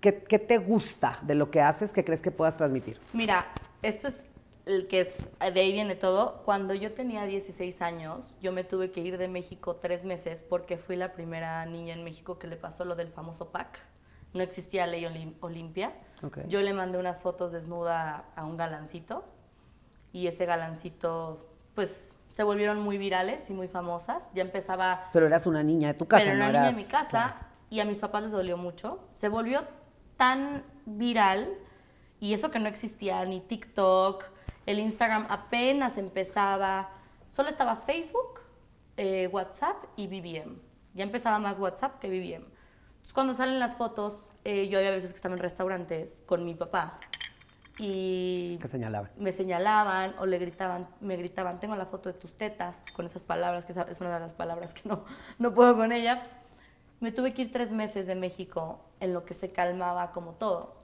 [0.00, 3.46] ¿qué, qué te gusta de lo que haces que crees que puedas transmitir Mira,
[3.82, 4.24] esto es
[4.66, 6.42] el que es, de ahí viene todo.
[6.44, 10.78] Cuando yo tenía 16 años, yo me tuve que ir de México tres meses porque
[10.78, 13.78] fui la primera niña en México que le pasó lo del famoso PAC.
[14.32, 15.92] No existía ley Olim- Olimpia.
[16.22, 16.38] Ok.
[16.48, 19.24] Yo le mandé unas fotos desnuda a un galancito
[20.12, 24.24] y ese galancito, pues, se volvieron muy virales y muy famosas.
[24.34, 26.76] Ya empezaba Pero eras una niña de tu casa, pero no una niña eras- en
[26.76, 27.36] mi casa
[27.70, 28.98] y a mis papás les dolió mucho.
[29.12, 29.62] Se volvió
[30.16, 31.48] tan viral
[32.18, 34.24] y eso que no existía ni TikTok,
[34.66, 36.90] el Instagram apenas empezaba,
[37.30, 38.40] solo estaba Facebook,
[38.96, 40.58] eh, WhatsApp y BBM.
[40.94, 42.44] Ya empezaba más WhatsApp que BBM.
[42.44, 46.54] Entonces cuando salen las fotos, eh, yo había veces que estaba en restaurantes con mi
[46.54, 46.98] papá
[47.78, 49.10] y señalaban.
[49.18, 53.22] me señalaban o le gritaban, me gritaban, tengo la foto de tus tetas, con esas
[53.22, 55.04] palabras, que es una de las palabras que no,
[55.38, 56.22] no puedo con ella.
[57.00, 60.76] Me tuve que ir tres meses de México en lo que se calmaba como todo.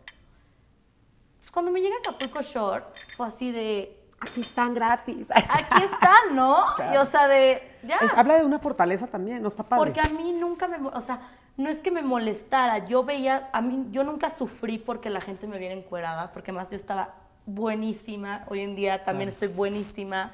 [1.41, 2.85] Entonces, cuando me llega Acapulco Shore,
[3.17, 5.27] fue así de, Aquí están gratis.
[5.31, 6.67] aquí están, ¿no?
[6.93, 7.97] Y o sea, de, ya.
[7.97, 9.83] Es- habla de una fortaleza también, ¿no está padre?
[9.83, 11.21] Porque a mí nunca me, o sea,
[11.57, 15.47] no es que me molestara, yo veía, a mí, yo nunca sufrí porque la gente
[15.47, 17.15] me viera encuerada, porque más yo estaba
[17.47, 20.33] buenísima, hoy en día también estoy buenísima,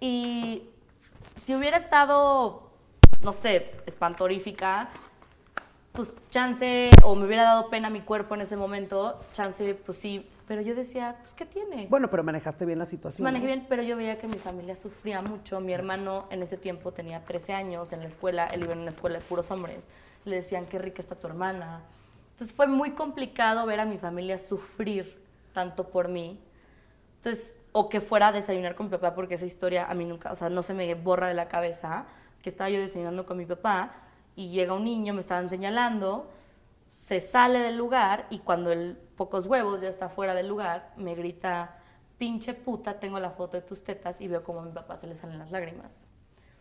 [0.00, 0.70] y
[1.36, 2.70] si hubiera estado,
[3.20, 4.88] no sé, espantorífica,
[5.92, 10.26] pues chance, o me hubiera dado pena mi cuerpo en ese momento, chance, pues sí,
[10.50, 11.86] pero yo decía, pues, ¿qué tiene?
[11.88, 13.22] Bueno, pero manejaste bien la situación.
[13.22, 13.52] Manejé ¿no?
[13.52, 15.60] bien, pero yo veía que mi familia sufría mucho.
[15.60, 18.90] Mi hermano en ese tiempo tenía 13 años en la escuela, él iba en una
[18.90, 19.86] escuela de puros hombres.
[20.24, 21.82] Le decían, qué rica está tu hermana.
[22.32, 25.22] Entonces fue muy complicado ver a mi familia sufrir
[25.52, 26.40] tanto por mí,
[27.18, 30.32] Entonces, o que fuera a desayunar con mi papá, porque esa historia a mí nunca,
[30.32, 32.06] o sea, no se me borra de la cabeza,
[32.42, 33.92] que estaba yo desayunando con mi papá
[34.34, 36.28] y llega un niño, me estaban señalando,
[36.90, 41.14] se sale del lugar y cuando el pocos huevos ya está fuera del lugar, me
[41.14, 41.76] grita,
[42.18, 45.06] pinche puta, tengo la foto de tus tetas y veo como a mi papá se
[45.06, 45.94] le salen las lágrimas.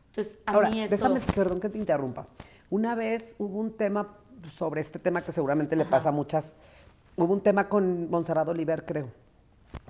[0.08, 0.96] Entonces, a Ahora, mí eso...
[0.96, 2.28] déjame, perdón que te interrumpa.
[2.70, 4.16] Una vez hubo un tema
[4.56, 6.54] sobre este tema que seguramente le pasa a muchas.
[7.16, 9.10] Hubo un tema con Monserrat Oliver, creo,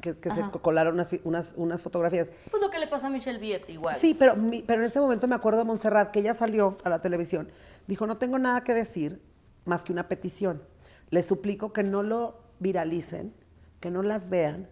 [0.01, 0.51] que, que se Ajá.
[0.51, 2.29] colaron unas, unas, unas fotografías.
[2.49, 3.95] Pues lo que le pasa a Michelle Viet igual.
[3.95, 6.89] Sí, pero, mi- pero en ese momento me acuerdo de Montserrat, que ella salió a
[6.89, 7.49] la televisión,
[7.87, 9.21] dijo, no tengo nada que decir
[9.69, 10.61] más que una petición.
[11.09, 13.33] Les suplico que no lo viralicen,
[13.79, 14.67] que no las vean,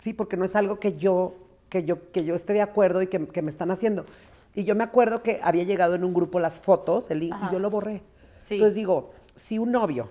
[0.00, 1.34] sí, porque no es algo que yo,
[1.68, 4.06] que yo, que yo esté de acuerdo y que, que me están haciendo.
[4.54, 7.52] Y yo me acuerdo que había llegado en un grupo las fotos, el link, y
[7.52, 8.02] yo lo borré.
[8.40, 8.54] Sí.
[8.54, 10.08] Entonces digo, si un novio,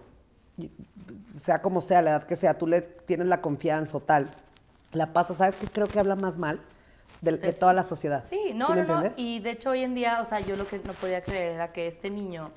[1.42, 4.32] sea como sea, la edad que sea, tú le tienes la confianza o tal,
[4.94, 5.68] la pasa, ¿sabes qué?
[5.68, 6.62] Creo que habla más mal
[7.22, 8.24] de, de toda la sociedad.
[8.28, 9.12] Sí, no, ¿Sí no, no.
[9.18, 11.72] Y de hecho hoy en día, o sea, yo lo que no podía creer era
[11.72, 12.52] que este niño,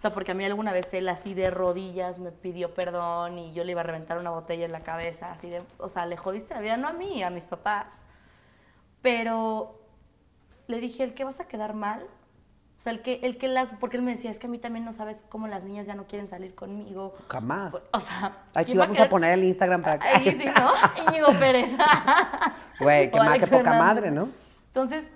[0.00, 3.52] o sea, porque a mí alguna vez él así de rodillas me pidió perdón y
[3.52, 6.16] yo le iba a reventar una botella en la cabeza, así de, o sea, le
[6.16, 7.98] jodiste la vida, no a mí, a mis papás.
[9.02, 9.78] Pero
[10.68, 12.02] le dije, ¿el que vas a quedar mal?
[12.78, 14.58] O sea, el que, el que las, porque él me decía, es que a mí
[14.58, 17.14] también no sabes cómo las niñas ya no quieren salir conmigo.
[17.28, 17.74] Jamás.
[17.92, 20.08] O sea, Aquí ¿quién va vamos a poner el Instagram para que.
[20.08, 20.72] Ahí sí, ¿no?
[21.10, 21.74] Íñigo Pérez.
[22.80, 24.30] Güey, qué, qué poca madre, ¿no?
[24.68, 25.12] Entonces,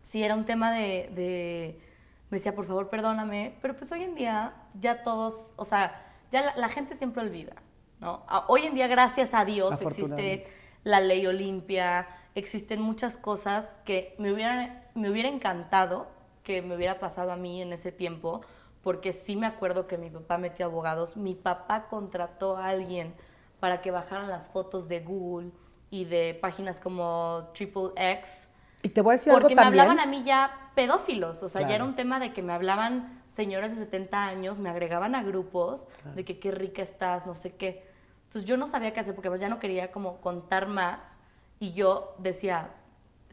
[0.00, 1.85] sí era un tema de, de-
[2.30, 3.56] Me decía, por favor, perdóname.
[3.62, 7.54] Pero pues hoy en día ya todos, o sea, ya la, la gente siempre olvida,
[8.00, 8.24] ¿no?
[8.28, 10.46] A- Hoy en día, gracias a Dios, existe
[10.84, 16.08] la ley Olimpia, existen muchas cosas que me hubieran, me hubiera encantado
[16.42, 18.40] que me hubiera pasado a mí en ese tiempo,
[18.82, 23.14] porque sí me acuerdo que mi papá metió abogados, mi papá contrató a alguien
[23.58, 25.50] para que bajaran las fotos de Google
[25.90, 28.46] y de páginas como Triple X,
[28.82, 29.80] Y te voy a decir porque algo me también.
[29.82, 33.22] hablaban a mí ya pedófilos, o sea, ya era un tema de que me hablaban
[33.26, 37.54] señores de 70 años, me agregaban a grupos de que qué rica estás, no sé
[37.54, 37.86] qué.
[38.24, 41.16] Entonces yo no sabía qué hacer porque pues ya no quería como contar más
[41.58, 42.70] y yo decía,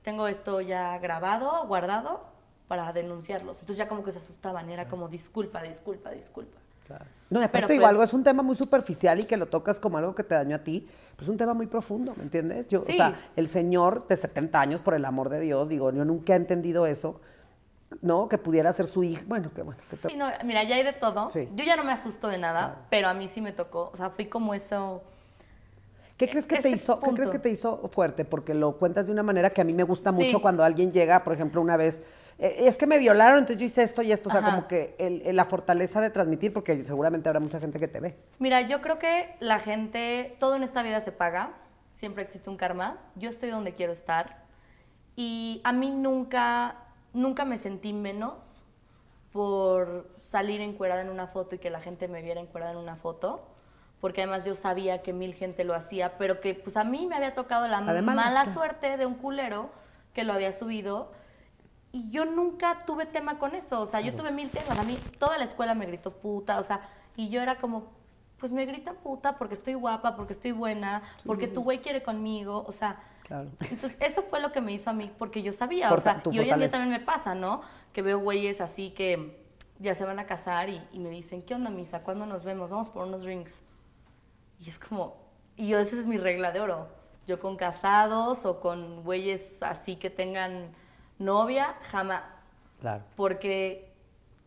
[0.03, 2.25] tengo esto ya grabado, guardado
[2.67, 3.59] para denunciarlos.
[3.59, 6.62] Entonces ya como que se asustaban, era como disculpa, disculpa, disculpa.
[7.29, 9.47] No, y aparte Pero, digo, pero- algo es un tema muy superficial y que lo
[9.47, 12.23] tocas como algo que te dañó a ti, pero es un tema muy profundo, ¿me
[12.23, 12.67] entiendes?
[12.67, 12.93] Yo, Sí.
[12.93, 16.33] O sea, el señor de 70 años, por el amor de Dios, digo, yo nunca
[16.33, 17.19] he entendido eso,
[18.01, 18.27] ¿no?
[18.29, 19.79] Que pudiera ser su hija, bueno, que bueno.
[19.89, 21.29] que te- Sí, no, mira, ya hay de todo.
[21.29, 21.49] Sí.
[21.55, 24.09] Yo ya no me asusto de nada, pero a mí sí me tocó, o sea,
[24.09, 25.01] fui como eso...
[26.25, 26.99] ¿Qué crees que te hizo?
[26.99, 28.25] ¿Qué crees que te hizo fuerte?
[28.25, 30.15] Porque lo cuentas de una manera que a mí me gusta Sí.
[30.15, 32.01] mucho cuando alguien llega, por ejemplo, una vez,
[32.39, 34.95] eh, es que me violaron, entonces yo hice esto y esto, o sea, como que
[34.97, 38.15] el- el- la fortaleza de transmitir, porque seguramente habrá mucha gente que te ve.
[38.39, 41.53] Mira, yo creo que la gente, todo en esta vida se paga,
[41.91, 44.43] siempre existe un karma, yo estoy donde quiero estar
[45.15, 46.75] y a mí nunca,
[47.13, 48.63] nunca me sentí menos
[49.31, 52.95] por salir encuerada en una foto y que la gente me viera encuerada en una
[52.95, 53.47] foto,
[54.03, 57.15] porque además yo sabía que mil gente lo hacía, pero que pues a mí me
[57.15, 59.69] había tocado la Además, mala suerte de un culero
[60.13, 61.13] que lo había subido
[61.93, 64.97] y yo nunca tuve tema con eso, o sea, yo tuve mil temas, a mí
[65.19, 66.81] toda la escuela me gritó puta, o sea,
[67.15, 67.93] y yo era como,
[68.39, 72.65] pues me gritan puta porque estoy guapa, porque estoy buena, porque tu güey quiere conmigo,
[72.67, 73.51] o sea, Claro.
[73.61, 76.33] entonces eso fue lo que me hizo a mí, porque yo sabía, Forta- o sea,
[76.33, 77.61] y hoy en día también me pasa, ¿no?
[77.93, 79.41] Que veo güeyes así que
[79.79, 82.03] ya se van a casar y, y me dicen, ¿qué onda, Misa?
[82.03, 82.69] ¿Cuándo nos vemos?
[82.69, 83.61] Vamos por unos drinks.
[84.59, 85.15] Y es como,
[85.55, 86.87] y yo, esa es mi regla de oro.
[87.27, 90.71] Yo con casados o con güeyes así que tengan
[91.19, 92.23] novia, jamás.
[92.81, 93.03] Claro.
[93.15, 93.91] Porque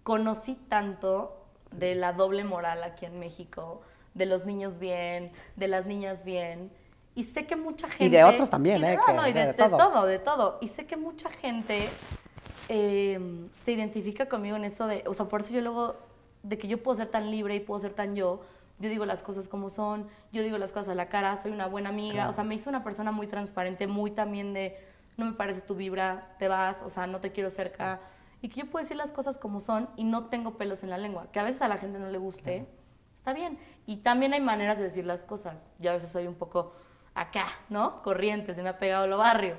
[0.03, 3.81] conocí tanto de la doble moral aquí en México,
[4.15, 6.71] de los niños bien, de las niñas bien.
[7.15, 8.15] Y sé que mucha gente...
[8.15, 8.99] de otros también, y ¿eh?
[9.09, 9.79] no, no, y de- de, de de todo.
[9.79, 10.59] todo, de todo.
[10.61, 11.89] Y sé que mucha gente
[12.69, 15.03] eh, se identifica conmigo en eso de...
[15.07, 15.97] O sea, por eso yo luego,
[16.43, 18.43] de que yo puedo ser tan libre y puedo ser tan yo,
[18.79, 21.66] yo digo las cosas como son, yo digo las cosas a la cara, soy una
[21.66, 22.29] buena amiga.
[22.29, 24.77] O sea, me hizo una persona muy transparente, muy también de...
[25.16, 28.01] No me parece tu vibra, te vas, o sea, no te quiero cerca.
[28.43, 30.99] Y que yo puedo decir las cosas como son y no tengo pelos en la
[30.99, 31.29] lengua.
[31.33, 32.66] Que a veces a la gente no le guste,
[33.16, 33.59] está bien.
[33.87, 35.70] Y también hay maneras de decir las cosas.
[35.79, 36.74] Yo a veces soy un poco
[37.14, 38.03] acá, ¿no?
[38.03, 39.57] Corriente, se me ha pegado lo barrio.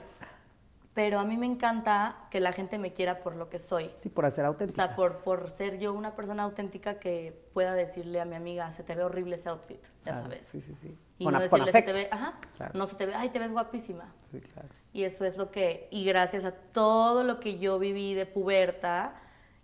[0.97, 3.91] Pero a mí me encanta que la gente me quiera por lo que soy.
[3.99, 4.87] Sí, por hacer O auténtica.
[4.87, 8.81] sea, por, por ser yo una persona auténtica que pueda decirle a mi amiga, se
[8.81, 10.47] te ve horrible ese outfit, ya Claro, sabes.
[10.47, 10.97] Sí, sí, sí.
[11.19, 12.71] Y Con no a- decirle, se te ve, ajá, Claro.
[12.73, 14.11] no se te ve, ay, te ves guapísima.
[14.23, 14.69] Sí, claro.
[14.91, 19.13] Y eso es lo que, y gracias a todo lo que yo viví de puberta,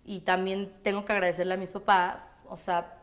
[0.06, 3.00] y también tengo que agradecerle a mis papás, o sea,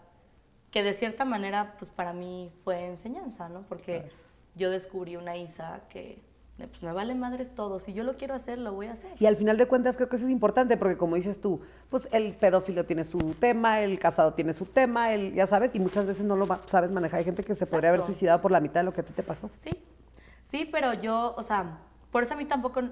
[0.70, 3.62] que de cierta manera, pues para mí fue enseñanza, ¿no?
[3.62, 4.08] Porque
[4.54, 6.22] yo descubrí una Isa que
[6.68, 7.78] pues me vale madres todo.
[7.78, 9.10] Si yo lo quiero hacer, lo voy a hacer.
[9.18, 12.08] Y al final de cuentas creo que eso es importante porque como dices tú, pues
[12.12, 16.06] el pedófilo tiene su tema, el casado tiene su tema, el, ya sabes, y muchas
[16.06, 17.18] veces no lo sabes manejar.
[17.18, 19.12] Hay gente que se podría haber suicidado por la mitad de lo que a ti
[19.12, 19.50] te pasó.
[19.58, 19.70] Sí,
[20.50, 21.78] sí, pero yo, o sea,
[22.10, 22.82] por eso a mí tampoco,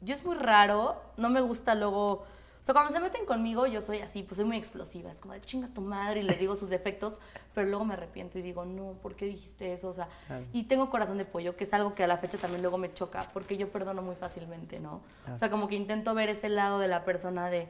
[0.00, 2.24] yo es muy raro, no me gusta luego,
[2.60, 5.34] o sea, cuando se meten conmigo yo soy así, pues soy muy explosiva, es como
[5.34, 7.20] de chinga tu madre y les digo sus defectos,
[7.54, 9.88] pero luego me arrepiento y digo, no, ¿por qué dijiste eso?
[9.88, 10.44] O sea, Claro.
[10.52, 12.92] y tengo corazón de pollo, que es algo que a la fecha también luego me
[12.92, 15.00] choca, porque yo perdono muy fácilmente, ¿no?
[15.32, 17.68] O sea, como que intento ver ese lado de la persona de,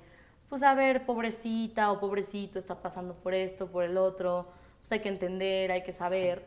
[0.49, 4.47] pues a ver, pobrecita o pobrecito está pasando por esto, por el otro,
[4.81, 6.47] pues hay que entender, hay que saber.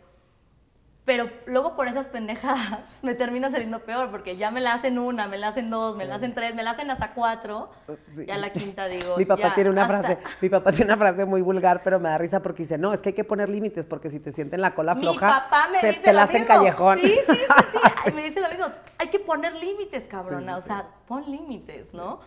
[1.10, 5.28] Pero luego por esas pendejadas me termina saliendo peor, porque ya me la hacen una,
[5.28, 7.72] me la hacen dos, me la hacen tres, me la hacen hasta cuatro.
[8.16, 8.28] Sí.
[8.28, 9.18] Ya la quinta digo.
[9.18, 12.00] Mi papá ya, tiene una hasta- frase, mi papá tiene una frase muy vulgar, pero
[12.00, 14.32] me da risa porque dice, no, es que hay que poner límites porque si te
[14.32, 17.00] sienten la cola Mi floja, papá me te, dice te la hacen callejón.
[17.00, 18.14] Sí, sí, sí, sí.
[18.14, 18.66] Me dice lo mismo.
[19.00, 20.58] Hay que poner límites, cabrona.
[20.58, 22.20] Sí, sí, o sea, pon límites, ¿no?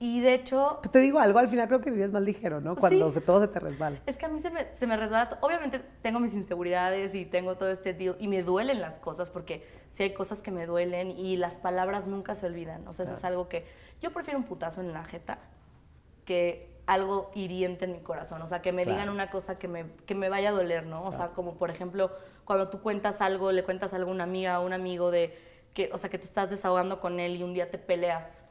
[0.00, 2.76] Y de hecho, Pues te digo algo, al final creo que vives más ligero, ¿no?
[2.76, 3.14] Cuando Sí.
[3.14, 3.98] se, todo se te resbala.
[4.06, 5.38] Es que a mí se me, se me resbala.
[5.40, 9.66] Obviamente tengo mis inseguridades y tengo todo este deal y me duelen las cosas porque
[9.88, 12.86] sí hay cosas que me duelen y las palabras nunca se olvidan.
[12.86, 13.66] O sea, eso es algo que
[14.00, 15.38] yo prefiero un putazo en la jeta
[16.24, 18.40] que algo hiriente en mi corazón.
[18.42, 18.98] O sea, que me Claro.
[19.00, 21.02] digan una cosa que me, que me vaya a doler, ¿no?
[21.02, 22.10] O sea, como por ejemplo,
[22.44, 25.36] cuando tú cuentas algo, le cuentas algo a una amiga o un amigo de
[25.74, 28.44] que, o sea, que te estás desahogando con él y un día te peleas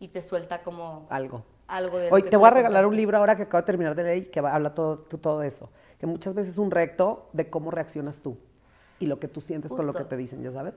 [0.00, 1.44] y te suelta como Algo.
[1.66, 4.02] algo de Hoy te voy a regalar un libro ahora que acabo de terminar de
[4.04, 5.70] leer y que va- habla todo, todo eso.
[5.98, 8.36] Que muchas veces es un recto de cómo reaccionas tú
[9.00, 10.74] y lo que tú sientes con lo que te dicen, ¿ya sabes?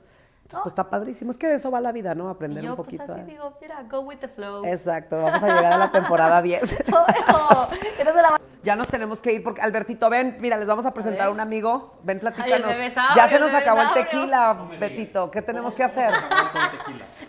[0.52, 1.32] Entonces, pues está padrísimo.
[1.32, 2.28] Es que de eso va la vida, ¿no?
[2.28, 3.06] Y Aprender yo un poquito.
[3.06, 3.32] pues así ¿eh?
[3.34, 4.66] digo, mira, go with the flow.
[4.66, 6.62] Exacto, vamos a llegar a la temporada 10.
[6.88, 7.68] Obvio,
[8.00, 10.94] eres de la- Ya nos tenemos que ir porque Albertito, ven, mira, les vamos a
[10.94, 11.34] presentar a, ver.
[11.34, 11.98] un amigo.
[12.04, 12.68] Ven, Ay, platícanos.
[12.68, 15.32] bebesaurio, ya se nos acabó el tequila, No Betito.
[15.32, 16.12] ¿Qué tenemos que hacer?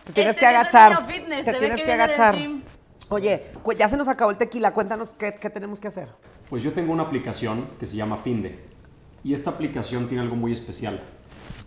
[0.05, 1.07] Te tienes Este que agachar.
[1.07, 2.35] fitness, Te tienes que que agachar.
[3.09, 3.47] Oye,
[3.79, 4.73] ya se nos acabó el tequila.
[4.73, 6.09] Cuéntanos qué, qué tenemos que hacer.
[6.51, 8.59] Pues yo tengo una aplicación que se llama Finde.
[9.25, 11.01] Y esta aplicación tiene algo muy especial.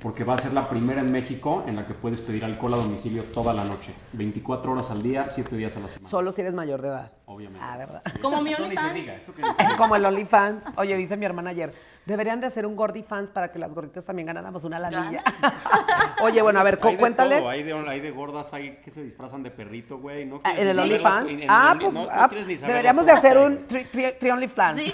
[0.06, 2.78] Porque va a ser la primera en México en la que puedes pedir alcohol a
[2.78, 3.92] domicilio toda la noche.
[4.14, 6.08] 24 horas al día, 7 días a la semana.
[6.08, 7.12] Solo si eres mayor de edad.
[7.26, 7.66] Obviamente.
[7.68, 8.04] Ah, ¿verdad?
[8.22, 9.24] Como mi Eso ni se OnlyFans.
[9.80, 10.64] Como el OnlyFans.
[10.78, 11.74] Oye, dice mi hermana ayer,
[12.06, 15.24] deberían de hacer un GordyFans para que las gorditas también ganáramos una lanilla.
[16.22, 17.40] Oye, bueno, a ver, cu- Hay de cuéntales.
[17.40, 20.24] todo, hay, de, hay de gordas, hay que se disfrazan de perrito, güey.
[20.28, 21.32] ¿no Ah, En el OnlyFans.
[21.50, 24.82] Ah, Only- pues no- ah, deberíamos de hacer un tri, tri- tri OnlyFans.
[24.82, 24.94] Sí.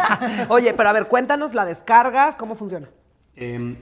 [0.50, 2.88] Oye, pero a ver, cuéntanos la descargas, ¿cómo funciona?
[3.34, 3.76] Eh,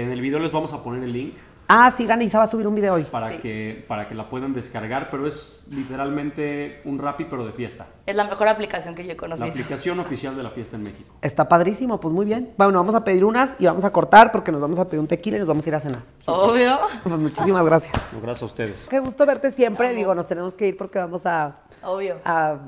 [0.00, 1.34] en el video les vamos a poner el link
[1.74, 3.04] Ah, sí, Ganisa va a subir un video hoy.
[3.04, 3.38] para, Sí.
[3.38, 7.86] que, para que la puedan descargar, pero es literalmente un Rappi, pero de fiesta.
[8.04, 9.48] Es la mejor aplicación que yo he La conocido.
[9.48, 11.14] aplicación oficial de la fiesta en México.
[11.22, 12.52] Está padrísimo, pues muy bien.
[12.58, 15.06] Bueno, vamos a pedir unas y vamos a cortar porque nos vamos a pedir un
[15.06, 16.02] tequila y nos vamos a ir a cenar.
[16.26, 16.78] Obvio.
[17.04, 17.94] Pues muchísimas gracias.
[18.20, 18.86] Gracias a ustedes.
[18.90, 19.94] Qué gusto verte siempre.
[19.94, 22.16] Digo, nos tenemos que ir porque vamos a, Obvio.
[22.24, 22.58] a,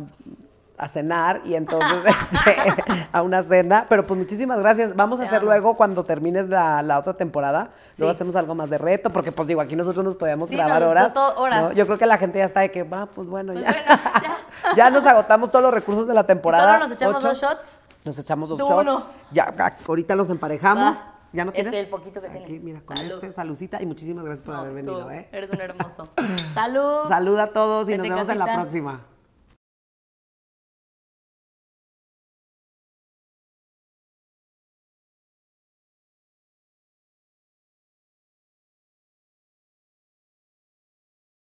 [0.76, 3.86] a cenar y entonces este, a una cena.
[3.88, 4.94] Pero pues muchísimas gracias.
[4.96, 7.70] Vamos a hacer luego cuando termines la, la otra temporada.
[7.96, 8.16] Luego Sí.
[8.16, 10.90] hacemos algo más de reto porque pues digo, aquí nosotros nos podíamos Sí, grabar nos-
[10.90, 11.14] horas.
[11.14, 11.62] to- horas.
[11.62, 11.72] ¿no?
[11.72, 13.70] Yo creo que la gente ya está de que, va, pues bueno, Pues ya.
[13.72, 13.86] bueno,
[14.22, 14.36] ya.
[14.76, 16.74] Ya nos agotamos todos los recursos de la temporada.
[16.74, 17.28] Solo nos echamos Ocho.
[17.28, 17.66] dos shots.
[18.04, 18.80] Nos echamos dos Tú shots.
[18.80, 19.04] uno.
[19.30, 20.96] Ya, ah, ahorita los emparejamos.
[21.32, 21.80] ¿Ya no Este, tienes?
[21.84, 22.44] el poquito que tiene.
[22.44, 23.12] Aquí, mira, con Salud.
[23.14, 25.28] este, salucita y muchísimas gracias por No, haber tú venido, ¿eh?
[25.32, 26.08] Eres un hermoso.
[26.54, 27.08] Salud.
[27.08, 29.00] Salud a todos y nos vemos en la próxima.